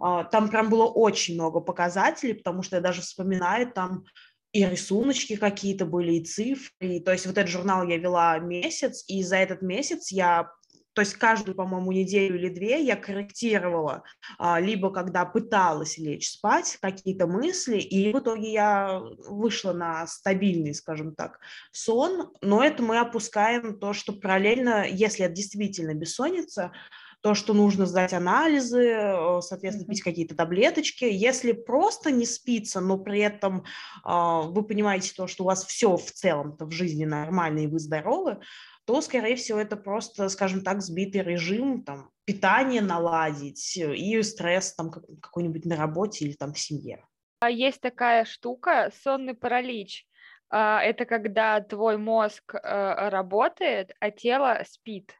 А, 0.00 0.24
там 0.24 0.48
прям 0.48 0.70
было 0.70 0.86
очень 0.86 1.34
много 1.34 1.60
показателей, 1.60 2.34
потому 2.34 2.62
что 2.62 2.76
я 2.76 2.82
даже 2.82 3.02
вспоминаю, 3.02 3.70
там 3.70 4.04
и 4.52 4.64
рисуночки 4.64 5.36
какие-то 5.36 5.86
были, 5.86 6.14
и 6.14 6.24
цифры. 6.24 6.72
И, 6.80 7.00
то 7.00 7.12
есть 7.12 7.26
вот 7.26 7.36
этот 7.36 7.50
журнал 7.50 7.86
я 7.86 7.98
вела 7.98 8.38
месяц, 8.38 9.04
и 9.08 9.22
за 9.22 9.36
этот 9.36 9.62
месяц 9.62 10.10
я 10.10 10.50
то 10.98 11.02
есть 11.02 11.14
каждую, 11.14 11.54
по-моему, 11.54 11.92
неделю 11.92 12.34
или 12.34 12.48
две 12.48 12.82
я 12.82 12.96
корректировала, 12.96 14.02
а, 14.36 14.58
либо 14.58 14.92
когда 14.92 15.24
пыталась 15.24 15.96
лечь 15.96 16.28
спать, 16.28 16.76
какие-то 16.82 17.28
мысли, 17.28 17.78
и 17.78 18.12
в 18.12 18.18
итоге 18.18 18.50
я 18.50 19.00
вышла 19.28 19.72
на 19.72 20.08
стабильный, 20.08 20.74
скажем 20.74 21.14
так, 21.14 21.38
сон, 21.70 22.32
но 22.42 22.64
это 22.64 22.82
мы 22.82 22.98
опускаем 22.98 23.78
то, 23.78 23.92
что 23.92 24.12
параллельно, 24.12 24.88
если 24.88 25.24
это 25.24 25.34
действительно 25.34 25.94
бессонница, 25.94 26.72
то, 27.20 27.34
что 27.34 27.52
нужно 27.52 27.86
сдать 27.86 28.12
анализы, 28.12 28.84
э, 28.84 29.40
соответственно, 29.40 29.88
пить 29.88 30.02
какие-то 30.02 30.36
таблеточки. 30.36 31.04
Если 31.04 31.52
просто 31.52 32.10
не 32.10 32.26
спится, 32.26 32.80
но 32.80 32.98
при 32.98 33.20
этом 33.20 33.64
э, 34.04 34.40
вы 34.46 34.62
понимаете 34.62 35.12
то, 35.16 35.26
что 35.26 35.44
у 35.44 35.46
вас 35.46 35.64
все 35.64 35.96
в 35.96 36.10
целом-то 36.10 36.66
в 36.66 36.70
жизни 36.70 37.04
нормально 37.04 37.60
и 37.60 37.66
вы 37.66 37.78
здоровы, 37.78 38.40
то, 38.86 39.00
скорее 39.02 39.36
всего, 39.36 39.58
это 39.58 39.76
просто, 39.76 40.28
скажем 40.28 40.62
так, 40.62 40.80
сбитый 40.80 41.22
режим, 41.22 41.84
там, 41.84 42.10
питание 42.24 42.80
наладить 42.80 43.76
и 43.76 44.22
стресс 44.22 44.74
там 44.74 44.90
какой-нибудь 44.90 45.64
на 45.66 45.76
работе 45.76 46.24
или 46.24 46.32
там 46.34 46.54
в 46.54 46.58
семье. 46.58 47.04
А 47.40 47.50
есть 47.50 47.80
такая 47.80 48.24
штука, 48.24 48.90
сонный 49.02 49.34
паралич. 49.34 50.06
А, 50.50 50.82
это 50.82 51.04
когда 51.04 51.60
твой 51.60 51.98
мозг 51.98 52.54
э, 52.54 53.08
работает, 53.10 53.92
а 54.00 54.10
тело 54.10 54.62
спит. 54.66 55.14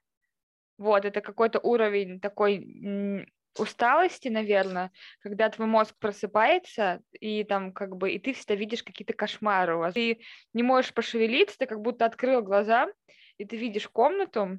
Вот, 0.78 1.04
это 1.04 1.20
какой-то 1.20 1.58
уровень 1.58 2.20
такой 2.20 3.26
усталости, 3.58 4.28
наверное, 4.28 4.92
когда 5.20 5.48
твой 5.48 5.66
мозг 5.66 5.94
просыпается, 5.98 7.02
и 7.12 7.42
там 7.44 7.72
как 7.72 7.96
бы, 7.96 8.12
и 8.12 8.18
ты 8.18 8.32
всегда 8.32 8.54
видишь 8.54 8.84
какие-то 8.84 9.12
кошмары 9.12 9.76
у 9.76 9.80
вас. 9.80 9.94
Ты 9.94 10.20
не 10.54 10.62
можешь 10.62 10.94
пошевелиться, 10.94 11.58
ты 11.58 11.66
как 11.66 11.80
будто 11.80 12.04
открыл 12.04 12.42
глаза, 12.42 12.88
и 13.36 13.44
ты 13.44 13.56
видишь 13.56 13.88
комнату, 13.88 14.58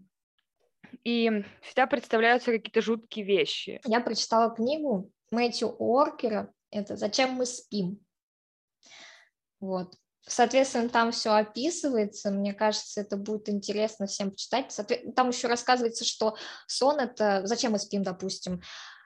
и 1.03 1.43
всегда 1.61 1.87
представляются 1.87 2.51
какие-то 2.51 2.81
жуткие 2.81 3.25
вещи. 3.25 3.79
Я 3.85 4.01
прочитала 4.01 4.53
книгу 4.53 5.11
Мэтью 5.31 5.69
Уоркера, 5.69 6.53
это 6.71 6.95
«Зачем 6.95 7.31
мы 7.31 7.45
спим?». 7.45 7.99
Вот. 9.59 9.95
Соответственно, 10.29 10.89
там 10.89 11.11
все 11.11 11.31
описывается. 11.31 12.29
Мне 12.29 12.53
кажется, 12.53 13.01
это 13.01 13.17
будет 13.17 13.49
интересно 13.49 14.05
всем 14.05 14.31
почитать. 14.31 14.77
Там 15.15 15.29
еще 15.29 15.47
рассказывается, 15.47 16.05
что 16.05 16.37
сон 16.67 16.99
это 16.99 17.41
зачем 17.45 17.71
мы 17.71 17.79
спим, 17.79 18.03
допустим. 18.03 18.61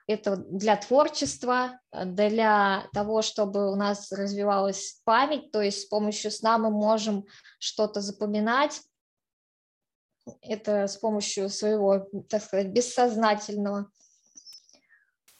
Это 0.06 0.36
для 0.36 0.76
творчества, 0.76 1.80
для 1.94 2.90
того, 2.94 3.22
чтобы 3.22 3.72
у 3.72 3.76
нас 3.76 4.12
развивалась 4.12 5.00
память, 5.06 5.50
то 5.52 5.62
есть 5.62 5.84
с 5.84 5.86
помощью 5.86 6.30
сна 6.30 6.58
мы 6.58 6.70
можем 6.72 7.26
что-то 7.58 8.02
запоминать. 8.02 8.82
Это 10.42 10.88
с 10.88 10.98
помощью 10.98 11.48
своего, 11.48 12.06
так 12.28 12.44
сказать, 12.44 12.68
бессознательного. 12.68 13.90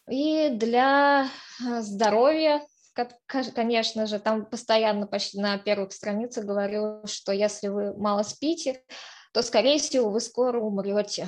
И 0.10 0.50
для 0.50 1.30
здоровья 1.60 2.66
конечно 3.56 4.06
же, 4.06 4.20
там 4.20 4.46
постоянно 4.46 5.08
почти 5.08 5.40
на 5.40 5.58
первых 5.58 5.94
страницах 5.94 6.46
говорилось, 6.46 7.12
что 7.12 7.32
если 7.32 7.68
вы 7.68 7.98
мало 7.98 8.24
спите, 8.24 8.84
то, 9.34 9.42
скорее 9.42 9.80
всего, 9.80 10.10
вы 10.10 10.20
скоро 10.20 10.60
умрете. 10.60 11.28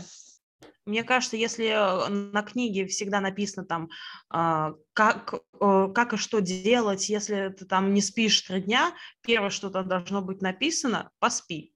Мне 0.86 1.04
кажется, 1.04 1.36
если 1.36 1.66
э, 1.66 2.10
на 2.10 2.44
книге 2.44 2.86
всегда 2.86 3.20
написано 3.20 3.66
там, 3.66 3.90
а, 4.30 4.74
как, 4.94 5.34
э, 5.60 5.88
как 5.96 6.14
и 6.14 6.18
что 6.18 6.42
делать, 6.42 7.10
если 7.10 7.50
ты 7.50 7.66
там 7.66 7.92
не 7.94 8.02
спишь 8.02 8.42
три 8.42 8.62
дня, 8.62 8.94
первое, 9.22 9.50
что 9.50 9.72
там 9.72 9.88
должно 9.88 10.22
быть 10.22 10.44
написано, 10.44 11.10
поспи. 11.18 11.74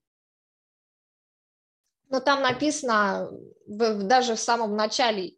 Но 2.10 2.19
там 2.19 2.43
написано 2.43 3.31
даже 3.65 4.36
в 4.36 4.39
самом 4.39 4.75
начале, 4.75 5.38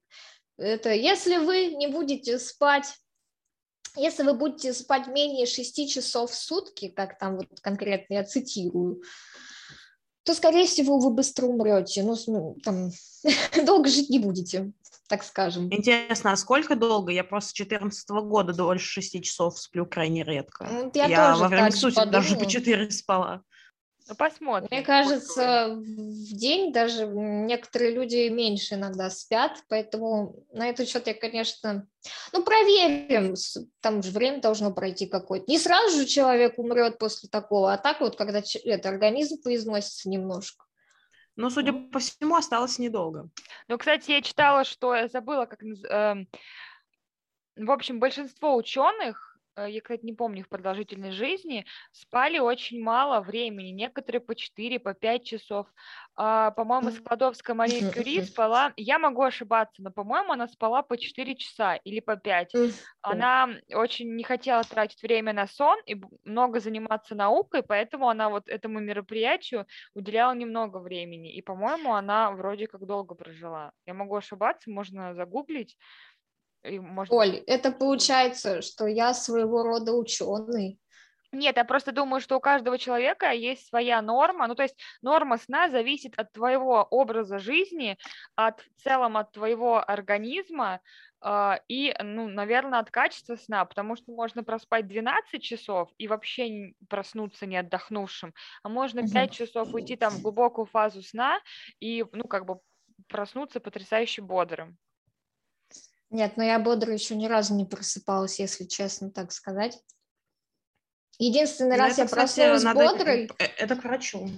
это 0.58 0.94
если 0.94 1.38
вы 1.38 1.74
не 1.74 1.88
будете 1.88 2.40
спать 2.40 3.01
если 3.96 4.24
вы 4.24 4.34
будете 4.34 4.74
спать 4.74 5.08
менее 5.08 5.46
6 5.46 5.90
часов 5.90 6.32
в 6.32 6.36
сутки, 6.36 6.90
как 6.90 7.18
там 7.18 7.38
вот 7.38 7.48
конкретно 7.62 8.16
я 8.16 8.24
цитирую, 8.24 9.02
то, 10.24 10.34
скорее 10.34 10.68
всего, 10.68 11.00
вы 11.00 11.12
быстро 11.12 11.48
умрете. 11.48 12.04
Ну, 12.04 12.16
ну 12.28 12.58
там, 12.64 12.92
долго 13.66 13.90
жить 13.90 14.10
не 14.10 14.20
будете, 14.20 14.72
так 15.08 15.24
скажем. 15.24 15.74
Интересно, 15.74 16.32
а 16.32 16.38
сколько 16.38 16.76
долго? 16.76 17.12
Я 17.12 17.24
просто 17.24 17.50
с 17.50 17.54
14 17.54 18.10
года 18.10 18.54
дольше 18.54 19.02
6 19.02 19.24
часов 19.24 19.60
сплю 19.60 19.86
крайне 19.86 20.24
редко. 20.24 20.68
Ну, 20.72 20.92
я, 20.94 21.06
я 21.08 21.32
тоже 21.32 21.42
во 21.42 21.48
время 21.48 21.72
сути 21.72 22.06
даже 22.08 22.36
по 22.36 22.46
4 22.46 22.92
спала. 22.92 23.44
Ну, 24.12 24.16
посмотрим. 24.18 24.68
Мне 24.70 24.82
кажется, 24.82 25.70
в 25.70 26.34
день 26.36 26.74
даже 26.74 27.08
некоторые 27.08 27.92
люди 27.92 28.28
меньше 28.28 28.76
иногда 28.76 29.10
спят, 29.10 29.64
поэтому 29.70 30.44
на 30.52 30.68
этот 30.68 30.90
счет 30.90 31.08
я, 31.08 31.14
конечно, 31.14 31.88
ну, 32.34 32.44
проверим, 32.44 33.36
там 33.80 34.04
же 34.04 34.12
время 34.12 34.42
должно 34.42 34.74
пройти 34.74 35.06
какое-то. 35.06 35.46
Не 35.50 35.58
сразу 35.58 35.98
же 35.98 36.06
человек 36.06 36.60
умрет 36.60 36.98
после 36.98 37.30
такого, 37.30 37.72
а 37.72 37.78
так 37.78 38.02
вот, 38.02 38.18
когда 38.18 38.42
это, 38.66 38.90
организм 38.90 39.42
поизносится 39.42 40.10
немножко. 40.10 40.66
Ну, 41.38 41.50
судя 41.50 41.72
по 41.72 42.00
всему, 42.00 42.36
осталось 42.36 42.80
недолго. 42.80 43.30
Ну, 43.70 43.78
кстати, 43.78 44.12
я 44.12 44.22
читала, 44.22 44.66
что 44.66 44.94
я 44.94 45.08
забыла, 45.08 45.46
как... 45.46 45.64
Э, 45.64 46.26
в 47.56 47.72
общем, 47.72 48.02
большинство 48.02 48.58
ученых 48.58 49.31
я, 49.58 49.82
кстати, 49.82 50.06
не 50.06 50.14
помню 50.14 50.40
их 50.42 50.50
продолжительность 50.50 51.16
жизни, 51.18 51.66
спали 51.92 52.40
очень 52.40 52.82
мало 52.82 53.22
времени, 53.22 53.70
некоторые 53.70 54.22
по 54.22 54.36
4, 54.36 54.80
по 54.80 54.94
5 54.94 55.24
часов. 55.26 55.68
А, 56.16 56.52
по-моему, 56.52 56.92
Складовская 56.92 57.56
Мария 57.56 57.84
Кюри 57.84 58.22
спала, 58.22 58.74
я 58.78 59.00
могу 59.00 59.22
ошибаться, 59.24 59.82
но, 59.82 59.92
по-моему, 59.92 60.32
она 60.34 60.48
спала 60.48 60.82
по 60.84 60.98
4 60.98 61.36
часа 61.36 61.76
или 61.76 62.00
по 62.00 62.16
5. 62.18 62.58
Она 63.02 63.50
очень 63.74 64.16
не 64.16 64.24
хотела 64.24 64.64
тратить 64.64 65.02
время 65.02 65.34
на 65.34 65.48
сон 65.48 65.80
и 65.86 65.96
много 66.24 66.60
заниматься 66.60 67.16
наукой, 67.16 67.64
поэтому 67.64 68.10
она 68.10 68.30
вот 68.30 68.48
этому 68.48 68.80
мероприятию 68.80 69.66
уделяла 69.96 70.34
немного 70.34 70.78
времени. 70.78 71.34
И, 71.34 71.42
по-моему, 71.42 71.94
она 71.96 72.32
вроде 72.32 72.68
как 72.68 72.86
долго 72.86 73.16
прожила. 73.16 73.72
Я 73.86 73.94
могу 73.96 74.16
ошибаться, 74.16 74.70
можно 74.70 75.16
загуглить. 75.16 75.78
И. 76.64 76.80
Оль, 77.10 77.38
это 77.48 77.72
получается, 77.72 78.62
что 78.62 78.88
я 78.88 79.14
своего 79.14 79.64
рода 79.64 79.94
ученый. 79.94 80.80
Нет, 81.34 81.56
я 81.56 81.64
просто 81.64 81.94
думаю, 81.94 82.20
что 82.20 82.36
у 82.36 82.42
каждого 82.42 82.78
человека 82.78 83.32
есть 83.32 83.68
своя 83.68 84.02
норма. 84.02 84.48
Ну, 84.48 84.56
то 84.56 84.64
есть 84.64 84.76
норма 85.02 85.38
сна 85.38 85.70
зависит 85.70 86.14
от 86.18 86.34
твоего 86.34 86.86
образа 86.92 87.40
жизни, 87.40 87.98
от 88.36 88.60
в 88.60 88.84
целом 88.84 89.16
от 89.16 89.32
твоего 89.32 89.80
организма 89.80 90.82
э, 91.24 91.54
и, 91.70 91.96
ну, 92.04 92.28
наверное, 92.28 92.80
от 92.80 92.92
качества 92.92 93.38
сна, 93.38 93.64
потому 93.64 93.96
что 93.96 94.12
можно 94.12 94.44
проспать 94.44 94.88
12 94.88 95.42
часов 95.42 95.90
и 95.98 96.10
вообще 96.10 96.74
проснуться 96.90 97.46
не 97.46 97.56
отдохнувшим, 97.56 98.34
а 98.64 98.70
можно 98.70 99.08
5 99.08 99.32
часов 99.32 99.74
уйти 99.74 99.96
там 99.96 100.12
в 100.12 100.22
глубокую 100.22 100.66
фазу 100.66 101.02
сна 101.02 101.40
и, 101.80 102.06
ну, 102.12 102.26
как 102.26 102.46
бы 102.46 102.60
проснуться 103.08 103.62
потрясающе 103.62 104.22
бодрым. 104.22 104.78
Нет, 106.12 106.36
но 106.36 106.44
я 106.44 106.60
бодро 106.60 106.94
еще 106.94 107.16
ни 107.16 107.26
разу 107.26 107.56
не 107.56 107.66
просыпалась, 107.66 108.38
если 108.38 108.66
честно 108.66 109.10
так 109.10 109.32
сказать. 109.32 109.82
Единственный 111.18 111.78
раз 111.78 111.94
это, 111.94 112.02
я 112.02 112.08
проснулась 112.08 112.64
надо... 112.64 112.80
бодрой... 112.80 113.32
Э, 113.40 113.46
это 113.58 113.76
к 113.78 113.84
врачу. 113.84 114.30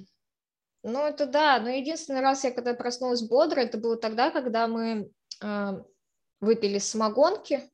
Ну, 0.83 1.05
это 1.05 1.25
да, 1.25 1.59
но 1.59 1.69
единственный 1.69 2.21
раз 2.21 2.43
я 2.43 2.51
когда 2.51 2.73
проснулась 2.75 3.23
бодрой, 3.23 3.65
это 3.65 3.77
было 3.77 3.97
тогда, 3.97 4.29
когда 4.29 4.67
мы 4.67 5.09
э, 5.41 5.71
выпили 6.41 6.77
самогонки, 6.77 7.71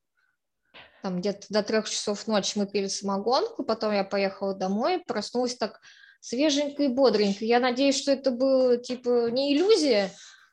там 1.02 1.20
где-то 1.20 1.46
до 1.50 1.62
трех 1.62 1.88
часов 1.88 2.26
ночи 2.26 2.56
мы 2.56 2.66
пили 2.66 2.86
самогонку, 2.86 3.64
потом 3.64 3.92
я 3.92 4.04
поехала 4.04 4.54
домой, 4.54 5.02
проснулась 5.06 5.56
так 5.56 5.80
свеженько 6.20 6.84
и 6.84 6.88
бодренько. 6.88 7.44
Я 7.44 7.60
надеюсь, 7.60 7.98
что 7.98 8.12
это 8.12 8.30
было, 8.30 8.76
типа, 8.76 9.30
не 9.30 9.54
иллюзия, 9.54 10.10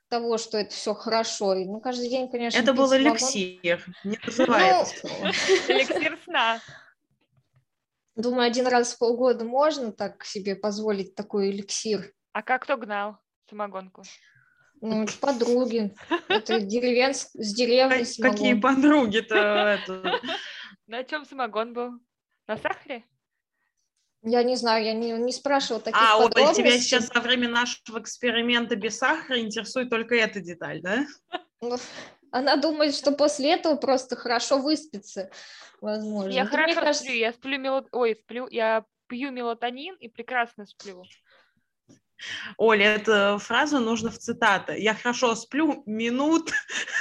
того, 0.09 0.37
что 0.37 0.57
это 0.57 0.71
все 0.71 0.93
хорошо. 0.93 1.53
И, 1.55 1.65
ну, 1.65 1.79
каждый 1.79 2.09
день, 2.09 2.29
конечно, 2.29 2.59
Это 2.59 2.73
был 2.73 2.93
эликсир, 2.95 3.85
не 4.03 4.17
называется. 4.25 5.07
Ну, 5.07 5.27
эликсир 5.67 6.17
сна. 6.23 6.59
Думаю, 8.15 8.47
один 8.47 8.67
раз 8.67 8.93
в 8.93 8.97
полгода 8.97 9.45
можно 9.45 9.91
так 9.91 10.25
себе 10.25 10.55
позволить 10.55 11.13
такой 11.15 11.51
эликсир. 11.51 12.11
А 12.33 12.41
как 12.41 12.63
кто 12.63 12.77
гнал 12.77 13.17
самогонку? 13.49 14.03
Ну, 14.81 15.05
подруги. 15.21 15.93
Это 16.27 16.59
деревенск... 16.59 17.29
с 17.33 17.53
деревни 17.53 18.03
Какие 18.21 18.53
подруги-то? 18.53 19.79
На 20.87 21.03
чем 21.03 21.25
самогон 21.25 21.73
был? 21.73 21.91
На 22.47 22.57
сахаре? 22.57 23.03
Я 24.23 24.43
не 24.43 24.55
знаю, 24.55 24.83
я 24.83 24.93
не, 24.93 25.11
не 25.11 25.31
спрашивала 25.31 25.81
таких 25.81 26.01
а, 26.01 26.17
подробностей. 26.17 26.63
А, 26.63 26.67
тебя 26.67 26.79
сейчас 26.79 27.09
во 27.13 27.21
время 27.21 27.49
нашего 27.49 27.99
эксперимента 27.99 28.75
без 28.75 28.97
сахара 28.97 29.39
интересует 29.39 29.89
только 29.89 30.15
эта 30.15 30.39
деталь, 30.39 30.81
да? 30.81 31.05
Ну, 31.61 31.77
она 32.31 32.57
думает, 32.57 32.95
что 32.95 33.11
после 33.11 33.53
этого 33.53 33.75
просто 33.75 34.15
хорошо 34.15 34.59
выспится, 34.59 35.29
возможно. 35.81 36.29
Я 36.29 36.43
Это 36.43 36.51
хорошо 36.51 36.81
кажется... 36.81 37.03
сплю, 37.03 37.15
я 37.15 37.33
сплю 37.33 37.59
мелат... 37.59 37.87
Ой, 37.91 38.15
сплю, 38.15 38.47
я 38.49 38.83
пью 39.07 39.31
мелатонин 39.31 39.95
и 39.95 40.07
прекрасно 40.09 40.65
сплю. 40.65 41.03
Оля, 42.57 42.95
эту 42.95 43.37
фразу 43.39 43.79
нужно 43.79 44.09
в 44.09 44.17
цитаты. 44.17 44.77
Я 44.79 44.95
хорошо 44.95 45.35
сплю 45.35 45.83
минут. 45.85 46.51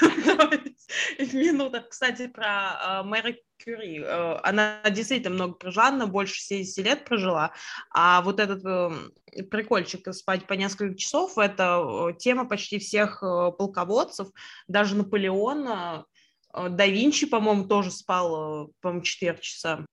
Минутах. 1.32 1.88
Кстати, 1.88 2.26
про 2.26 3.00
э, 3.00 3.02
Мэри 3.04 3.42
Кюри. 3.58 4.00
Э, 4.00 4.38
она 4.42 4.80
действительно 4.90 5.34
много 5.34 5.54
прожила, 5.54 5.88
она 5.88 6.06
больше 6.06 6.40
70 6.40 6.84
лет 6.84 7.04
прожила. 7.04 7.52
А 7.90 8.22
вот 8.22 8.40
этот 8.40 8.64
э, 8.64 9.42
прикольчик 9.44 10.12
спать 10.14 10.46
по 10.46 10.54
несколько 10.54 10.96
часов, 10.96 11.38
это 11.38 12.14
тема 12.18 12.48
почти 12.48 12.78
всех 12.78 13.20
полководцев, 13.20 14.28
даже 14.68 14.96
Наполеона. 14.96 16.04
Да 16.52 16.86
Винчи, 16.86 17.26
по-моему, 17.26 17.64
тоже 17.66 17.90
спал, 17.90 18.70
по-моему, 18.80 19.02
4 19.02 19.38
часа. 19.40 19.84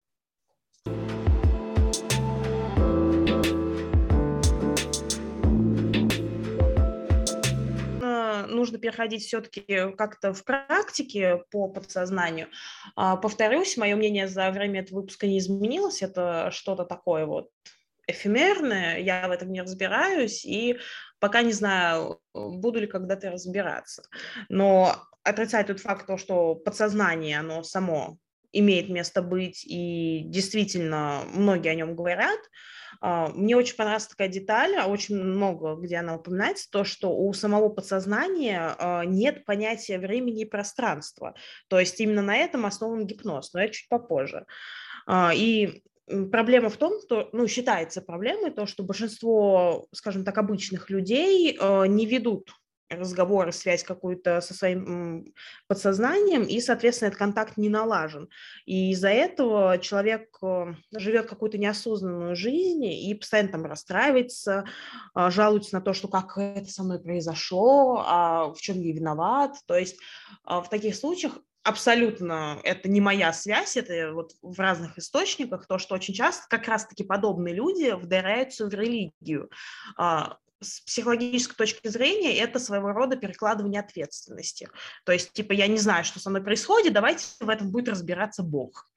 Нужно 8.63 8.77
переходить 8.77 9.23
все-таки 9.23 9.91
как-то 9.97 10.33
в 10.33 10.45
практике 10.45 11.43
по 11.51 11.67
подсознанию. 11.67 12.47
А, 12.95 13.17
повторюсь, 13.17 13.75
мое 13.75 13.97
мнение 13.97 14.29
за 14.29 14.49
время 14.51 14.79
этого 14.79 15.01
выпуска 15.01 15.27
не 15.27 15.37
изменилось. 15.37 16.01
Это 16.01 16.49
что-то 16.51 16.85
такое 16.85 17.25
вот 17.25 17.49
эфемерное, 18.07 18.99
я 18.99 19.27
в 19.27 19.31
этом 19.31 19.51
не 19.51 19.61
разбираюсь, 19.61 20.45
и 20.45 20.77
пока 21.19 21.41
не 21.41 21.51
знаю, 21.51 22.21
буду 22.33 22.79
ли 22.79 22.87
когда-то 22.87 23.31
разбираться. 23.31 24.03
Но 24.47 24.95
отрицать 25.23 25.67
тот 25.67 25.81
факт, 25.81 26.07
то, 26.07 26.17
что 26.17 26.55
подсознание, 26.55 27.39
оно 27.39 27.63
само 27.63 28.17
имеет 28.53 28.87
место 28.87 29.21
быть, 29.21 29.65
и 29.65 30.23
действительно 30.25 31.23
многие 31.33 31.69
о 31.69 31.75
нем 31.75 31.95
говорят. 31.95 32.39
А, 33.01 33.29
мне 33.29 33.55
очень 33.55 33.75
понравилась 33.75 34.07
такая 34.07 34.27
деталь, 34.27 34.75
а 34.75 34.87
очень 34.87 35.15
много, 35.15 35.75
где 35.75 35.97
она 35.97 36.15
упоминается, 36.15 36.69
то, 36.69 36.83
что 36.83 37.15
у 37.15 37.33
самого 37.33 37.69
подсознания 37.69 38.75
а, 38.77 39.05
нет 39.05 39.45
понятия 39.45 39.99
времени 39.99 40.41
и 40.41 40.45
пространства. 40.45 41.35
То 41.67 41.79
есть 41.79 41.99
именно 41.99 42.21
на 42.21 42.35
этом 42.37 42.65
основан 42.65 43.05
гипноз, 43.05 43.53
но 43.53 43.61
это 43.61 43.73
чуть 43.73 43.89
попозже. 43.89 44.45
И 45.35 45.83
проблема 46.31 46.69
в 46.69 46.77
том, 46.77 46.99
что, 47.01 47.29
ну, 47.33 47.47
считается 47.47 48.01
проблемой 48.01 48.51
то, 48.51 48.65
что 48.65 48.83
большинство, 48.83 49.87
скажем 49.91 50.23
так, 50.23 50.37
обычных 50.37 50.89
людей 50.89 51.57
не 51.59 52.05
ведут 52.05 52.53
разговор, 52.99 53.51
связь 53.51 53.83
какую-то 53.83 54.41
со 54.41 54.53
своим 54.53 55.33
подсознанием, 55.67 56.43
и, 56.43 56.59
соответственно, 56.59 57.07
этот 57.07 57.19
контакт 57.19 57.57
не 57.57 57.69
налажен. 57.69 58.29
И 58.65 58.91
из-за 58.91 59.09
этого 59.09 59.77
человек 59.79 60.29
э, 60.41 60.73
живет 60.95 61.27
какую-то 61.27 61.57
неосознанную 61.57 62.35
жизнь 62.35 62.85
и 62.85 63.13
постоянно 63.15 63.49
там 63.49 63.65
расстраивается, 63.65 64.65
а, 65.13 65.29
жалуется 65.29 65.75
на 65.75 65.81
то, 65.81 65.93
что 65.93 66.07
как 66.07 66.37
это 66.37 66.69
со 66.69 66.83
мной 66.83 66.99
произошло, 66.99 68.03
а 68.05 68.53
в 68.53 68.57
чем 68.57 68.79
я 68.79 68.93
виноват. 68.93 69.57
То 69.65 69.77
есть 69.77 69.97
а, 70.43 70.61
в 70.61 70.69
таких 70.69 70.95
случаях 70.95 71.37
абсолютно 71.63 72.59
это 72.63 72.89
не 72.89 73.01
моя 73.01 73.31
связь, 73.33 73.77
это 73.77 74.11
вот 74.13 74.33
в 74.41 74.59
разных 74.59 74.97
источниках, 74.97 75.65
то, 75.65 75.77
что 75.77 75.95
очень 75.95 76.13
часто 76.13 76.45
как 76.49 76.67
раз-таки 76.67 77.03
подобные 77.03 77.55
люди 77.55 77.93
вдаряются 77.95 78.67
в 78.67 78.73
религию. 78.73 79.49
А, 79.97 80.37
с 80.63 80.81
психологической 80.81 81.55
точки 81.55 81.87
зрения 81.87 82.37
это 82.37 82.59
своего 82.59 82.91
рода 82.91 83.15
перекладывание 83.15 83.81
ответственности. 83.81 84.69
То 85.05 85.11
есть, 85.11 85.33
типа, 85.33 85.53
я 85.53 85.67
не 85.67 85.77
знаю, 85.77 86.03
что 86.05 86.19
со 86.19 86.29
мной 86.29 86.43
происходит, 86.43 86.93
давайте 86.93 87.25
в 87.39 87.49
этом 87.49 87.71
будет 87.71 87.89
разбираться 87.89 88.43
Бог. 88.43 88.87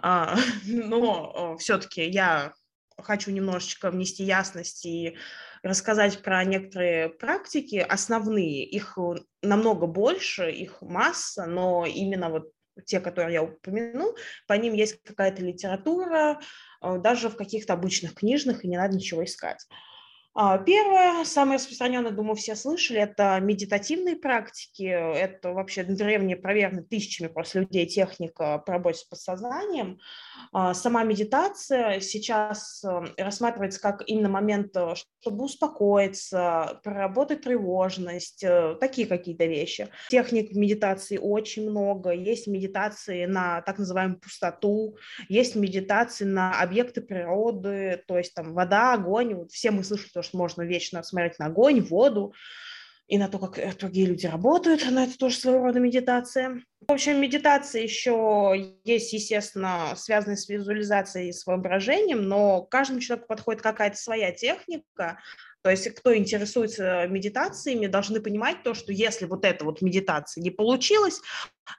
А, 0.00 0.36
но 0.64 1.56
все-таки 1.58 2.08
я 2.08 2.52
хочу 3.00 3.30
немножечко 3.30 3.90
внести 3.90 4.24
ясность 4.24 4.84
и 4.84 5.16
рассказать 5.62 6.22
про 6.22 6.44
некоторые 6.44 7.08
практики 7.08 7.76
основные. 7.76 8.64
Их 8.64 8.98
намного 9.42 9.86
больше, 9.86 10.50
их 10.50 10.82
масса, 10.82 11.46
но 11.46 11.86
именно 11.86 12.28
вот 12.28 12.50
те, 12.86 13.00
которые 13.00 13.34
я 13.34 13.42
упомяну, 13.42 14.14
по 14.46 14.52
ним 14.54 14.74
есть 14.74 15.02
какая-то 15.02 15.42
литература, 15.42 16.40
э, 16.80 16.98
даже 16.98 17.28
в 17.28 17.36
каких-то 17.36 17.72
обычных 17.72 18.14
книжных, 18.14 18.64
и 18.64 18.68
не 18.68 18.76
надо 18.76 18.96
ничего 18.96 19.24
искать. 19.24 19.66
А, 20.40 20.56
первое, 20.56 21.24
самое 21.24 21.56
распространенное, 21.56 22.12
думаю, 22.12 22.36
все 22.36 22.54
слышали, 22.54 23.00
это 23.00 23.40
медитативные 23.40 24.14
практики. 24.14 24.84
Это 24.84 25.50
вообще 25.50 25.82
древняя, 25.82 26.36
проверенная 26.36 26.84
тысячами 26.84 27.26
просто 27.26 27.58
людей 27.58 27.86
техника 27.86 28.62
по 28.64 28.74
работе 28.74 29.00
с 29.00 29.02
подсознанием. 29.02 29.98
А, 30.52 30.74
сама 30.74 31.02
медитация 31.02 31.98
сейчас 31.98 32.84
эм, 32.84 33.08
рассматривается 33.16 33.80
как 33.80 34.04
именно 34.06 34.28
момент, 34.28 34.76
э, 34.76 34.94
чтобы 35.20 35.46
успокоиться, 35.46 36.80
проработать 36.84 37.40
тревожность, 37.40 38.44
э, 38.44 38.76
такие 38.78 39.08
какие-то 39.08 39.44
вещи. 39.46 39.88
Техник 40.08 40.52
медитации 40.52 41.18
очень 41.18 41.68
много. 41.68 42.12
Есть 42.12 42.46
медитации 42.46 43.24
на 43.26 43.60
так 43.62 43.78
называемую 43.78 44.20
пустоту, 44.20 44.96
есть 45.28 45.56
медитации 45.56 46.26
на 46.26 46.60
объекты 46.60 47.00
природы, 47.00 48.04
то 48.06 48.16
есть 48.16 48.34
там 48.34 48.54
вода, 48.54 48.92
огонь. 48.92 49.34
Вот 49.34 49.50
все 49.50 49.72
мы 49.72 49.82
слышали 49.82 50.10
то, 50.14 50.22
что 50.28 50.38
можно 50.38 50.62
вечно 50.62 51.02
смотреть 51.02 51.38
на 51.38 51.46
огонь, 51.46 51.80
воду 51.80 52.34
и 53.08 53.16
на 53.16 53.28
то, 53.28 53.38
как 53.38 53.58
э, 53.58 53.72
другие 53.78 54.06
люди 54.06 54.26
работают, 54.26 54.86
но 54.90 55.04
это 55.04 55.16
тоже 55.18 55.36
своего 55.38 55.64
рода 55.64 55.80
медитация. 55.80 56.62
В 56.86 56.92
общем, 56.92 57.20
медитация 57.20 57.82
еще 57.82 58.76
есть, 58.84 59.12
естественно, 59.12 59.94
связанная 59.96 60.36
с 60.36 60.48
визуализацией 60.48 61.30
и 61.30 61.32
с 61.32 61.46
воображением, 61.46 62.28
но 62.28 62.62
каждому 62.62 63.00
человеку 63.00 63.28
подходит 63.28 63.62
какая-то 63.62 63.96
своя 63.96 64.30
техника, 64.32 65.18
то 65.68 65.72
есть 65.72 65.90
кто 65.90 66.16
интересуется 66.16 67.06
медитациями, 67.08 67.88
должны 67.88 68.22
понимать 68.22 68.62
то, 68.62 68.72
что 68.72 68.90
если 68.90 69.26
вот 69.26 69.44
эта 69.44 69.66
вот 69.66 69.82
медитация 69.82 70.40
не 70.40 70.50
получилась, 70.50 71.20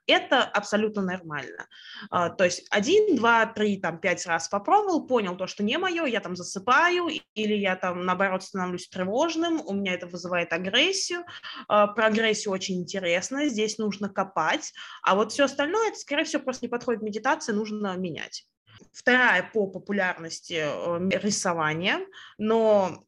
это 0.05 0.43
абсолютно 0.43 1.01
нормально. 1.01 1.67
А, 2.11 2.29
то 2.29 2.43
есть 2.43 2.67
один, 2.69 3.15
два, 3.15 3.47
три, 3.47 3.77
там, 3.77 3.99
пять 3.99 4.27
раз 4.27 4.47
попробовал, 4.47 5.07
понял 5.07 5.35
то, 5.35 5.47
что 5.47 5.63
не 5.63 5.79
мое, 5.79 6.05
я 6.05 6.19
там 6.19 6.35
засыпаю, 6.35 7.09
или 7.33 7.55
я 7.55 7.75
там, 7.75 8.05
наоборот, 8.05 8.43
становлюсь 8.43 8.87
тревожным, 8.87 9.59
у 9.65 9.73
меня 9.73 9.95
это 9.95 10.05
вызывает 10.05 10.53
агрессию. 10.53 11.25
А, 11.67 11.87
про 11.87 12.05
агрессию 12.05 12.53
очень 12.53 12.79
интересно, 12.79 13.47
здесь 13.47 13.79
нужно 13.79 14.07
копать, 14.07 14.71
а 15.01 15.15
вот 15.15 15.31
все 15.31 15.45
остальное, 15.45 15.89
это, 15.89 15.97
скорее 15.97 16.25
всего, 16.25 16.43
просто 16.43 16.65
не 16.65 16.69
подходит 16.69 17.01
медитации, 17.01 17.53
нужно 17.53 17.97
менять. 17.97 18.45
Вторая 18.93 19.49
по 19.51 19.65
популярности 19.65 20.63
э, 20.63 21.09
рисование, 21.23 22.05
но 22.37 23.03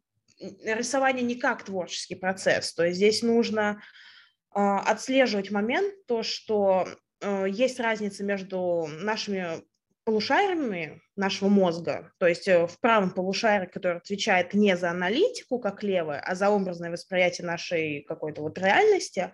рисование 0.63 1.23
не 1.23 1.36
как 1.36 1.63
творческий 1.63 2.15
процесс, 2.15 2.73
то 2.73 2.84
есть 2.84 2.97
здесь 2.97 3.21
нужно 3.21 3.82
а, 4.51 4.80
отслеживать 4.80 5.51
момент, 5.51 5.93
то, 6.08 6.23
что 6.23 6.88
э, 7.21 7.45
есть 7.49 7.80
разница 7.80 8.23
между 8.23 8.88
нашими 8.88 9.63
полушариями 10.04 11.01
нашего 11.15 11.47
мозга, 11.49 12.12
то 12.17 12.27
есть 12.27 12.47
э, 12.47 12.67
в 12.67 12.80
правом 12.80 13.12
полушарии, 13.12 13.67
который 13.67 13.97
отвечает 13.97 14.54
не 14.54 14.75
за 14.75 14.89
аналитику, 14.89 15.60
как 15.60 15.84
левое, 15.84 16.19
а 16.19 16.36
за 16.36 16.49
образное 16.49 16.91
восприятие 16.91 17.47
нашей 17.47 18.01
какой-то 18.01 18.41
вот 18.41 18.58
реальности, 18.58 19.32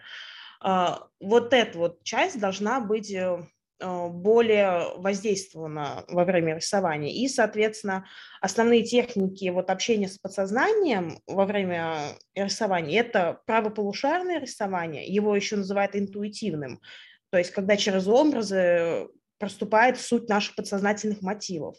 а, 0.60 1.08
вот 1.20 1.54
эта 1.54 1.78
вот 1.78 2.04
часть 2.04 2.40
должна 2.40 2.80
быть 2.80 3.12
э, 3.12 3.46
более 3.80 4.98
воздействована 4.98 6.04
во 6.08 6.26
время 6.26 6.56
рисования. 6.56 7.12
И, 7.12 7.28
соответственно, 7.28 8.06
основные 8.42 8.84
техники 8.84 9.50
вот 9.50 9.70
общения 9.70 10.08
с 10.08 10.18
подсознанием 10.18 11.20
во 11.28 11.46
время 11.46 11.98
рисования– 12.36 13.00
это 13.02 13.40
правополушарное 13.46 14.40
рисование, 14.40 15.06
его 15.06 15.36
еще 15.36 15.58
называют 15.58 15.96
интуитивным, 15.96 16.82
то 17.30 17.38
есть 17.38 17.52
когда 17.52 17.78
через 17.78 18.08
образы 18.08 19.08
проступает 19.38 20.00
суть 20.00 20.28
наших 20.30 20.56
подсознательных 20.56 21.22
мотивов. 21.22 21.76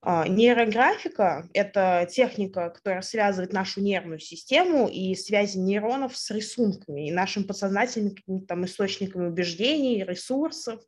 А, 0.00 0.28
нейрографика– 0.28 1.48
это 1.54 2.06
техника, 2.10 2.70
которая 2.70 3.02
связывает 3.02 3.52
нашу 3.52 3.80
нервную 3.80 4.20
систему 4.20 4.88
и 4.88 5.14
связи 5.16 5.58
нейронов 5.58 6.16
с 6.16 6.30
рисунками 6.30 7.08
и 7.08 7.12
нашим 7.12 7.44
подсознательным 7.44 8.14
там, 8.46 8.64
источниками 8.64 9.26
убеждений, 9.26 10.04
ресурсов. 10.04 10.80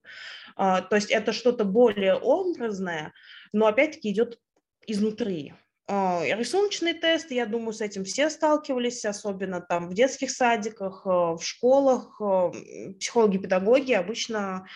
А, 0.55 0.81
то 0.83 0.94
есть 0.94 1.11
это 1.11 1.33
что-то 1.33 1.64
более 1.64 2.14
образное, 2.14 3.12
но 3.53 3.66
опять-таки 3.66 4.11
идет 4.11 4.38
изнутри. 4.87 5.55
А, 5.88 6.23
рисуночные 6.25 6.94
тесты, 6.94 7.35
я 7.35 7.46
думаю, 7.46 7.73
с 7.73 7.81
этим 7.81 8.05
все 8.05 8.31
сталкивались, 8.31 9.05
особенно 9.05 9.61
там 9.61 9.88
в 9.88 9.94
детских 9.94 10.31
садиках, 10.31 11.05
в 11.05 11.40
школах. 11.42 12.20
Психологи, 13.01 13.38
педагоги 13.38 13.92
обычно 13.92 14.68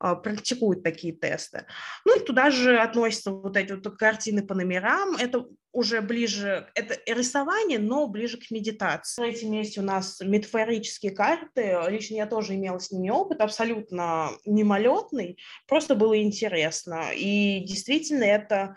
практикуют 0.00 0.82
такие 0.82 1.12
тесты. 1.12 1.66
Ну 2.04 2.16
и 2.16 2.24
туда 2.24 2.50
же 2.50 2.78
относятся 2.78 3.30
вот 3.30 3.56
эти 3.56 3.72
вот 3.72 3.86
картины 3.96 4.42
по 4.42 4.54
номерам. 4.54 5.16
Это 5.16 5.46
уже 5.72 6.00
ближе, 6.00 6.68
это 6.74 6.98
рисование, 7.06 7.78
но 7.78 8.08
ближе 8.08 8.38
к 8.38 8.50
медитации. 8.50 9.20
На 9.20 9.28
третьем 9.28 9.52
месте 9.52 9.80
у 9.80 9.84
нас 9.84 10.20
метафорические 10.20 11.12
карты. 11.12 11.78
Лично 11.88 12.16
я 12.16 12.26
тоже 12.26 12.54
имела 12.54 12.78
с 12.78 12.90
ними 12.90 13.10
опыт, 13.10 13.40
абсолютно 13.40 14.30
мимолетный. 14.44 15.38
Просто 15.68 15.94
было 15.94 16.20
интересно. 16.20 17.12
И 17.14 17.60
действительно 17.60 18.24
это 18.24 18.76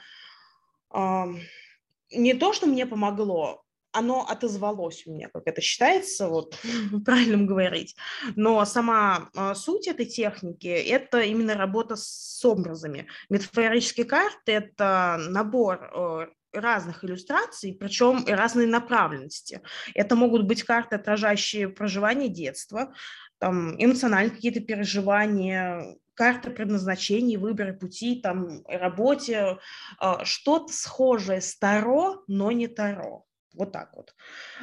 не 2.12 2.34
то, 2.36 2.54
что 2.54 2.68
мне 2.68 2.86
помогло, 2.86 3.63
оно 3.94 4.26
отозвалось 4.28 5.04
у 5.06 5.14
меня, 5.14 5.30
как 5.34 5.44
это 5.46 5.62
считается, 5.62 6.28
вот 6.28 6.58
правильно 7.06 7.46
говорить. 7.46 7.96
Но 8.36 8.64
сама 8.66 9.30
э, 9.36 9.54
суть 9.56 9.88
этой 9.88 10.06
техники– 10.06 10.68
это 10.68 11.22
именно 11.22 11.56
работа 11.56 11.96
с 11.96 12.44
образами. 12.44 13.08
Метафорические 13.30 14.06
карты– 14.06 14.38
это 14.52 15.18
набор 15.30 15.92
э, 15.94 16.28
разных 16.54 17.04
иллюстраций, 17.04 17.76
причем 17.80 18.26
разной 18.28 18.66
направленности. 18.66 19.62
Это 19.94 20.16
могут 20.16 20.44
быть 20.44 20.64
карты, 20.64 20.96
отражающие 20.96 21.70
проживание 21.70 22.30
детства, 22.30 22.94
там, 23.40 23.76
эмоциональные 23.78 24.36
какие-то 24.36 24.62
переживания, 24.62 25.98
карты 26.14 26.52
предназначения, 26.52 27.40
выборы 27.40 27.74
пути, 27.74 28.22
там, 28.22 28.64
работе, 28.68 29.58
э, 30.02 30.14
что-то 30.24 30.74
схожее 30.74 31.42
с 31.42 31.58
Таро, 31.58 32.24
но 32.28 32.52
не 32.52 32.68
Таро. 32.68 33.26
Вот 33.54 33.72
так 33.72 33.92
вот. 33.96 34.16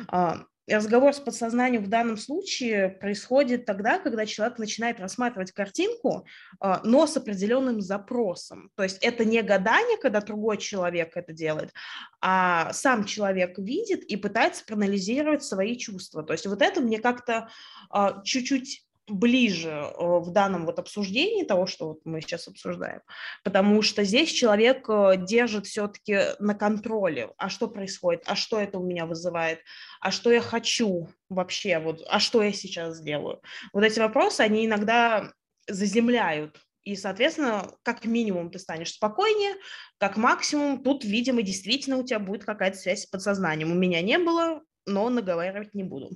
А, 0.09 0.45
разговор 0.69 1.13
с 1.15 1.21
подсознанием 1.21 1.85
в 1.85 1.89
данном 1.89 2.17
случае 2.17 2.89
происходит 2.89 3.65
тогда, 3.67 3.99
когда 3.99 4.27
человек 4.27 4.59
начинает 4.59 5.01
рассматривать 5.01 5.53
картинку, 5.53 6.27
а, 6.61 6.81
но 6.85 7.07
с 7.07 7.17
определенным 7.17 7.81
запросом. 7.81 8.71
То 8.77 8.83
есть 8.83 8.99
это 9.03 9.25
не 9.25 9.43
гадание, 9.43 9.99
когда 9.99 10.21
другой 10.21 10.59
человек 10.59 11.17
это 11.17 11.33
делает, 11.33 11.73
а 12.21 12.73
сам 12.73 13.05
человек 13.05 13.59
видит 13.59 14.03
и 14.05 14.17
пытается 14.17 14.65
проанализировать 14.65 15.43
свои 15.43 15.77
чувства. 15.77 16.23
То 16.23 16.33
есть 16.33 16.47
вот 16.47 16.63
это 16.63 16.81
мне 16.81 16.99
как-то 16.99 17.49
а, 17.91 18.23
чуть-чуть 18.23 18.87
ближе 19.11 19.71
э, 19.71 19.93
в 19.99 20.31
данном 20.31 20.67
вот 20.67 20.79
обсуждении 20.79 21.45
того, 21.45 21.67
что 21.67 21.89
вот 21.89 22.01
мы 22.05 22.21
сейчас 22.21 22.49
обсуждаем, 22.49 23.01
потому 23.45 23.83
что 23.83 24.05
здесь 24.05 24.31
человек 24.31 24.89
э, 24.89 25.17
держит 25.19 25.67
все-таки 25.67 26.19
на 26.39 26.55
контроле, 26.55 27.31
а 27.37 27.49
что 27.49 27.69
происходит, 27.69 28.23
а 28.27 28.37
что 28.37 28.59
это 28.61 28.79
у 28.79 28.87
меня 28.87 29.07
вызывает, 29.07 29.61
а 30.01 30.11
что 30.11 30.31
я 30.31 30.41
хочу 30.41 31.09
вообще, 31.29 31.79
вот, 31.79 32.03
а 32.09 32.21
что 32.21 32.43
я 32.43 32.53
сейчас 32.53 32.99
сделаю. 32.99 33.41
Вот 33.73 33.85
эти 33.85 33.99
вопросы, 33.99 34.41
они 34.41 34.67
иногда 34.67 35.33
заземляют. 35.69 36.61
И, 36.85 36.97
соответственно, 36.97 37.71
как 37.83 38.05
минимум 38.07 38.51
ты 38.51 38.59
станешь 38.59 38.95
спокойнее, 38.95 39.55
как 39.99 40.17
максимум 40.17 40.83
тут, 40.83 41.05
видимо, 41.05 41.43
действительно 41.43 41.99
у 41.99 42.05
тебя 42.05 42.19
будет 42.19 42.45
какая-то 42.45 42.79
связь 42.79 43.03
с 43.03 43.07
подсознанием. 43.07 43.71
У 43.71 43.75
меня 43.75 44.01
не 44.01 44.19
было, 44.19 44.63
но 44.87 45.09
наговаривать 45.11 45.75
не 45.75 45.85
буду. 45.85 46.11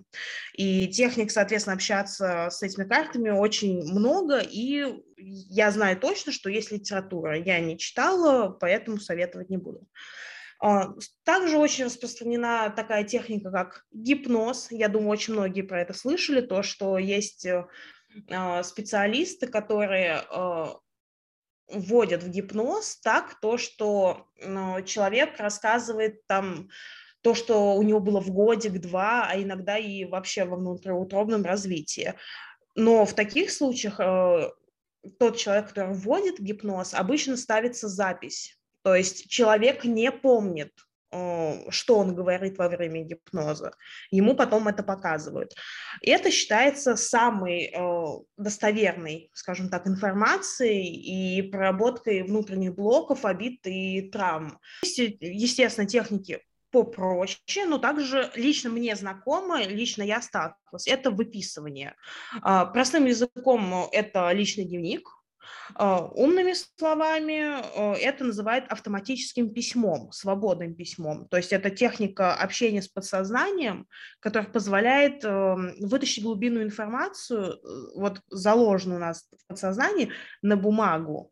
И 0.54 0.88
техник, 0.88 1.30
соответственно, 1.30 1.74
общаться 1.74 2.48
с 2.50 2.62
этими 2.62 2.84
картами 2.84 3.30
очень 3.30 3.82
много, 3.84 4.38
и 4.38 5.02
я 5.16 5.70
знаю 5.70 5.98
точно, 5.98 6.32
что 6.32 6.50
есть 6.50 6.72
литература. 6.72 7.38
Я 7.38 7.60
не 7.60 7.78
читала, 7.78 8.48
поэтому 8.48 8.98
советовать 8.98 9.50
не 9.50 9.58
буду. 9.58 9.86
А, 10.60 10.94
также 11.24 11.58
очень 11.58 11.84
распространена 11.84 12.72
такая 12.74 13.04
техника, 13.04 13.50
как 13.50 13.84
гипноз. 13.92 14.68
Я 14.70 14.88
думаю, 14.88 15.10
очень 15.10 15.34
многие 15.34 15.62
про 15.62 15.82
это 15.82 15.92
слышали, 15.92 16.40
то, 16.40 16.62
что 16.62 16.96
есть 16.98 17.44
э, 17.44 17.66
а, 18.30 18.62
специалисты, 18.62 19.46
которые 19.46 20.22
а, 20.30 20.78
вводят 21.68 22.22
в 22.22 22.30
гипноз 22.30 22.98
так, 23.00 23.38
то, 23.40 23.58
что 23.58 24.26
человек 24.84 25.38
рассказывает 25.38 26.26
там 26.26 26.68
то, 27.24 27.34
что 27.34 27.74
у 27.74 27.82
него 27.82 28.00
было 28.00 28.20
в 28.20 28.30
годик-два, 28.30 29.26
а 29.30 29.40
иногда 29.40 29.78
и 29.78 30.04
вообще 30.04 30.44
во 30.44 30.56
внутриутробном 30.56 31.42
развитии. 31.42 32.12
Но 32.76 33.06
в 33.06 33.14
таких 33.14 33.50
случаях 33.50 33.98
э, 33.98 34.50
тот 35.18 35.38
человек, 35.38 35.68
который 35.68 35.94
вводит 35.94 36.38
гипноз, 36.38 36.92
обычно 36.92 37.38
ставится 37.38 37.88
запись. 37.88 38.58
То 38.82 38.94
есть 38.94 39.30
человек 39.30 39.84
не 39.84 40.12
помнит, 40.12 40.72
э, 41.12 41.70
что 41.70 41.96
он 41.96 42.14
говорит 42.14 42.58
во 42.58 42.68
время 42.68 43.04
гипноза. 43.04 43.72
Ему 44.10 44.36
потом 44.36 44.68
это 44.68 44.82
показывают. 44.82 45.54
И 46.02 46.10
это 46.10 46.30
считается 46.30 46.94
самой 46.94 47.72
э, 47.74 48.04
достоверной, 48.36 49.30
скажем 49.32 49.70
так, 49.70 49.86
информацией 49.86 51.38
и 51.38 51.40
проработкой 51.40 52.22
внутренних 52.22 52.74
блоков, 52.74 53.24
обид 53.24 53.66
и 53.66 54.10
травм. 54.10 54.58
Естественно, 54.82 55.88
техники 55.88 56.42
попроще, 56.74 57.66
но 57.66 57.78
также 57.78 58.32
лично 58.34 58.68
мне 58.68 58.96
знакомо, 58.96 59.62
лично 59.62 60.02
я 60.02 60.20
сталкивалась, 60.20 60.88
это 60.88 61.12
выписывание. 61.12 61.94
А, 62.42 62.66
простым 62.66 63.04
языком 63.06 63.88
это 63.92 64.32
личный 64.32 64.64
дневник, 64.64 65.08
а, 65.76 66.06
умными 66.06 66.52
словами 66.52 67.42
а, 67.44 67.94
это 67.94 68.24
называют 68.24 68.64
автоматическим 68.72 69.54
письмом, 69.54 70.10
свободным 70.10 70.74
письмом. 70.74 71.28
То 71.28 71.36
есть 71.36 71.52
это 71.52 71.70
техника 71.70 72.34
общения 72.34 72.82
с 72.82 72.88
подсознанием, 72.88 73.86
которая 74.18 74.50
позволяет 74.50 75.22
вытащить 75.22 76.24
глубинную 76.24 76.64
информацию, 76.64 77.52
э, 77.52 77.58
вот 77.94 78.20
заложенную 78.30 78.98
у 78.98 79.00
нас 79.00 79.28
в 79.30 79.46
подсознании, 79.46 80.10
на 80.42 80.56
бумагу. 80.56 81.30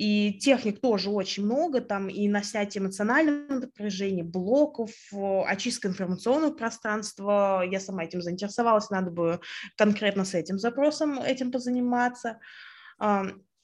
И 0.00 0.32
техник 0.32 0.80
тоже 0.80 1.10
очень 1.10 1.44
много, 1.44 1.82
там 1.82 2.08
и 2.08 2.26
на 2.26 2.42
снятие 2.42 2.80
эмоционального 2.80 3.60
напряжения, 3.60 4.24
блоков, 4.24 4.92
очистка 5.12 5.88
информационного 5.88 6.54
пространства. 6.54 7.62
Я 7.70 7.80
сама 7.80 8.04
этим 8.04 8.22
заинтересовалась, 8.22 8.88
надо 8.88 9.10
бы 9.10 9.40
конкретно 9.76 10.24
с 10.24 10.32
этим 10.32 10.58
запросом 10.58 11.20
этим 11.20 11.52
позаниматься. 11.52 12.40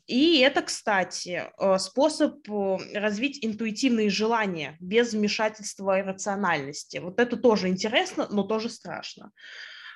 И 0.07 0.41
это, 0.41 0.61
кстати, 0.61 1.45
э, 1.59 1.79
способ 1.79 2.49
э, 2.49 2.77
развить 2.93 3.45
интуитивные 3.45 4.09
желания 4.09 4.77
без 4.79 5.15
вмешательства 5.15 6.01
рациональности. 6.03 6.99
Вот 6.99 7.19
это 7.19 7.37
тоже 7.37 7.69
интересно, 7.69 8.29
но 8.31 8.45
тоже 8.45 8.69
страшно. 8.69 9.33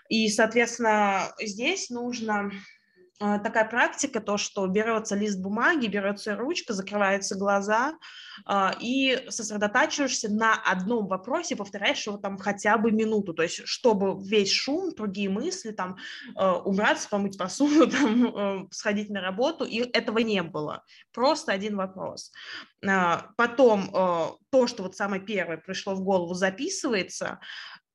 И, 0.09 0.29
соответственно, 0.29 1.33
здесь 1.41 1.91
нужно 1.91 2.51
такая 3.21 3.69
практика, 3.69 4.21
то, 4.21 4.39
что 4.39 4.67
берется 4.67 5.15
лист 5.15 5.39
бумаги, 5.41 5.87
берется 5.89 6.35
ручка, 6.37 6.73
закрываются 6.73 7.37
глаза 7.37 7.99
а, 8.47 8.75
и 8.81 9.27
сосредотачиваешься 9.29 10.33
на 10.33 10.55
одном 10.55 11.07
вопросе, 11.07 11.55
повторяешь 11.55 12.07
его 12.07 12.17
там 12.17 12.39
хотя 12.39 12.79
бы 12.79 12.93
минуту, 12.93 13.35
то 13.35 13.43
есть 13.43 13.67
чтобы 13.67 14.19
весь 14.27 14.51
шум, 14.51 14.95
другие 14.95 15.29
мысли, 15.29 15.73
там 15.73 15.99
а, 16.35 16.61
убраться, 16.61 17.11
помыть 17.11 17.37
посуду, 17.37 17.91
там, 17.91 18.69
сходить 18.71 19.11
на 19.11 19.21
работу, 19.21 19.65
и 19.67 19.81
этого 19.81 20.19
не 20.21 20.43
было. 20.43 20.83
Просто 21.13 21.53
один 21.53 21.77
вопрос. 21.77 22.33
Потом 23.37 23.91
то, 24.51 24.67
что 24.67 24.83
вот 24.85 24.97
самое 24.97 25.21
первое 25.21 25.59
пришло 25.59 25.95
в 25.95 26.03
голову, 26.03 26.33
записывается, 26.33 27.39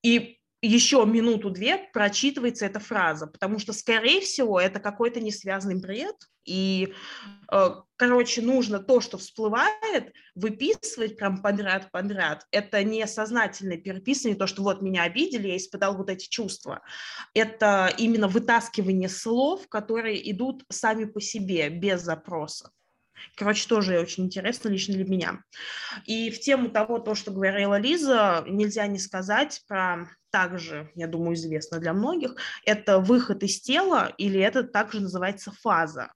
и 0.03 0.39
еще 0.61 1.05
минуту-две 1.05 1.89
прочитывается 1.93 2.65
эта 2.65 2.79
фраза, 2.79 3.27
потому 3.27 3.59
что, 3.59 3.73
скорее 3.73 4.21
всего, 4.21 4.59
это 4.59 4.79
какой-то 4.79 5.19
несвязанный 5.21 5.79
бред, 5.79 6.15
и, 6.45 6.93
э, 7.51 7.69
короче, 7.95 8.41
нужно 8.41 8.79
то, 8.79 9.01
что 9.01 9.17
всплывает, 9.17 10.13
выписывать 10.35 11.17
прям 11.17 11.41
подряд-подряд. 11.41 12.45
Это 12.51 12.83
не 12.83 13.05
сознательное 13.07 13.77
переписывание, 13.77 14.37
то, 14.37 14.47
что 14.47 14.61
вот 14.61 14.81
меня 14.81 15.03
обидели, 15.03 15.47
я 15.47 15.57
испытал 15.57 15.97
вот 15.97 16.09
эти 16.09 16.27
чувства. 16.27 16.81
Это 17.33 17.93
именно 17.97 18.27
вытаскивание 18.27 19.09
слов, 19.09 19.67
которые 19.69 20.31
идут 20.31 20.63
сами 20.69 21.05
по 21.05 21.19
себе, 21.19 21.69
без 21.69 22.01
запроса. 22.01 22.71
Короче, 23.35 23.67
тоже 23.67 23.99
очень 23.99 24.25
интересно 24.25 24.69
лично 24.69 24.93
для 24.93 25.05
меня. 25.05 25.43
И 26.05 26.29
в 26.29 26.39
тему 26.39 26.69
того, 26.69 26.99
то, 26.99 27.15
что 27.15 27.31
говорила 27.31 27.79
Лиза, 27.79 28.43
нельзя 28.47 28.87
не 28.87 28.99
сказать 28.99 29.63
про 29.67 30.07
также, 30.35 30.91
я 30.95 31.07
думаю, 31.07 31.35
известно 31.35 31.79
для 31.79 31.93
многих, 31.93 32.35
это 32.65 32.99
выход 32.99 33.41
из 33.43 33.61
тела 33.61 34.13
или 34.17 34.39
это 34.39 34.63
также 34.63 34.99
называется 34.99 35.51
фаза. 35.61 36.11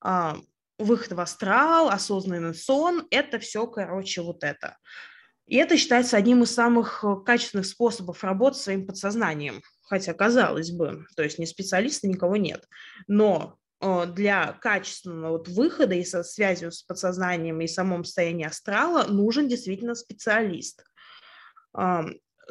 А, 0.00 0.36
выход 0.78 1.12
в 1.12 1.20
астрал, 1.20 1.88
осознанный 1.88 2.54
сон– 2.54 3.06
это 3.10 3.40
все, 3.40 3.66
короче, 3.66 4.22
вот 4.22 4.44
это. 4.44 4.76
И 5.46 5.56
это 5.56 5.76
считается 5.76 6.16
одним 6.16 6.44
из 6.44 6.54
самых 6.54 7.04
качественных 7.26 7.66
способов 7.66 8.22
работы 8.22 8.58
с 8.58 8.62
своим 8.62 8.86
подсознанием. 8.86 9.60
Хотя, 9.82 10.14
казалось 10.14 10.70
бы, 10.70 11.04
то 11.16 11.24
есть 11.24 11.38
не 11.38 11.46
специалиста 11.46 12.06
никого 12.06 12.36
нет. 12.36 12.68
Но 13.08 13.58
Э, 13.82 14.06
для 14.06 14.52
качественного 14.52 15.32
вот 15.32 15.48
выхода 15.48 15.94
и 15.94 16.04
со 16.04 16.22
связью 16.22 16.70
с 16.70 16.82
подсознанием 16.82 17.60
и 17.60 17.66
самом 17.66 18.04
состоянии 18.04 18.46
астрала 18.46 19.04
нужен 19.08 19.48
действительно 19.48 19.96
специалист. 19.96 20.84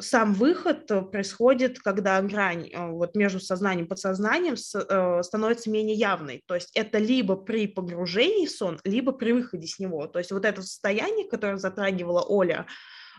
Сам 0.02 0.34
выход 0.34 0.90
э, 0.90 1.02
происходит, 1.02 1.78
когда 1.78 2.20
грань 2.22 2.68
э, 2.68 2.90
вот 2.90 3.14
между 3.14 3.40
сознанием 3.40 3.86
и 3.86 3.88
подсознанием 3.88 4.56
становится 4.56 5.70
менее 5.70 5.96
явной. 5.96 6.42
То 6.46 6.54
есть 6.54 6.70
это 6.74 6.98
либо 6.98 7.36
при 7.36 7.66
погружении 7.66 8.46
в 8.46 8.50
сон, 8.50 8.80
либо 8.84 9.12
при 9.12 9.32
выходе 9.32 9.66
с 9.66 9.78
него. 9.78 10.06
То 10.06 10.18
есть 10.18 10.32
вот 10.32 10.44
это 10.44 10.62
состояние, 10.62 11.28
которое 11.28 11.56
затрагивала 11.56 12.22
Оля, 12.22 12.66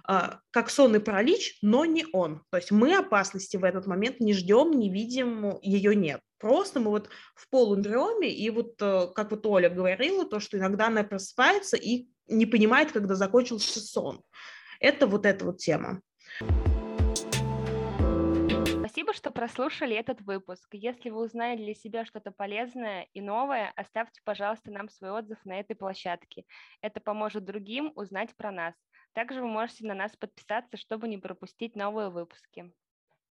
а, 0.06 0.40
как 0.52 0.70
сонный 0.70 1.00
паралич, 1.00 1.58
но 1.62 1.86
не 1.86 2.06
он. 2.12 2.42
То 2.50 2.58
есть 2.58 2.72
мы 2.72 2.96
опасности 2.96 3.56
в 3.56 3.64
этот 3.64 3.88
момент 3.88 4.20
не 4.20 4.34
ждем, 4.34 4.72
не 4.72 4.90
видим, 4.90 5.58
ее 5.62 5.96
нет. 5.96 6.20
Просто 6.40 6.82
мы 6.82 6.90
вот 6.90 7.10
в 7.36 7.50
полудреме, 7.50 8.30
и 8.30 8.50
вот, 8.50 8.74
э, 8.82 9.08
как 9.16 9.32
вот 9.32 9.46
Оля 9.46 9.70
говорила, 9.70 10.26
то, 10.26 10.42
что 10.42 10.58
иногда 10.58 10.88
она 10.88 11.04
просыпается 11.04 11.78
и 11.78 12.08
не 12.28 12.46
понимает, 12.46 12.92
когда 12.92 13.16
закончился 13.16 13.80
сон. 13.80 14.22
Это 14.82 15.08
вот 15.08 15.26
эта 15.26 15.46
вот 15.46 15.60
тема. 15.60 16.02
Спасибо, 19.14 19.30
что 19.30 19.32
прослушали 19.32 19.96
этот 19.96 20.22
выпуск. 20.22 20.68
Если 20.72 21.12
вы 21.12 21.24
узнали 21.24 21.58
для 21.58 21.76
себя 21.76 22.04
что-то 22.04 22.32
полезное 22.32 23.08
и 23.14 23.22
новое, 23.22 23.72
оставьте, 23.76 24.22
пожалуйста, 24.24 24.72
нам 24.72 24.90
свой 24.90 25.12
отзыв 25.12 25.38
на 25.46 25.60
этой 25.60 25.76
площадке. 25.76 26.46
Это 26.82 27.00
поможет 27.00 27.46
другим 27.46 27.92
узнать 27.96 28.36
про 28.36 28.52
нас. 28.52 28.74
Также 29.14 29.42
вы 29.42 29.48
можете 29.48 29.86
на 29.86 29.94
нас 29.94 30.16
подписаться, 30.16 30.78
чтобы 30.78 31.08
не 31.08 31.20
пропустить 31.20 31.76
новые 31.76 32.10
выпуски. 32.10 32.74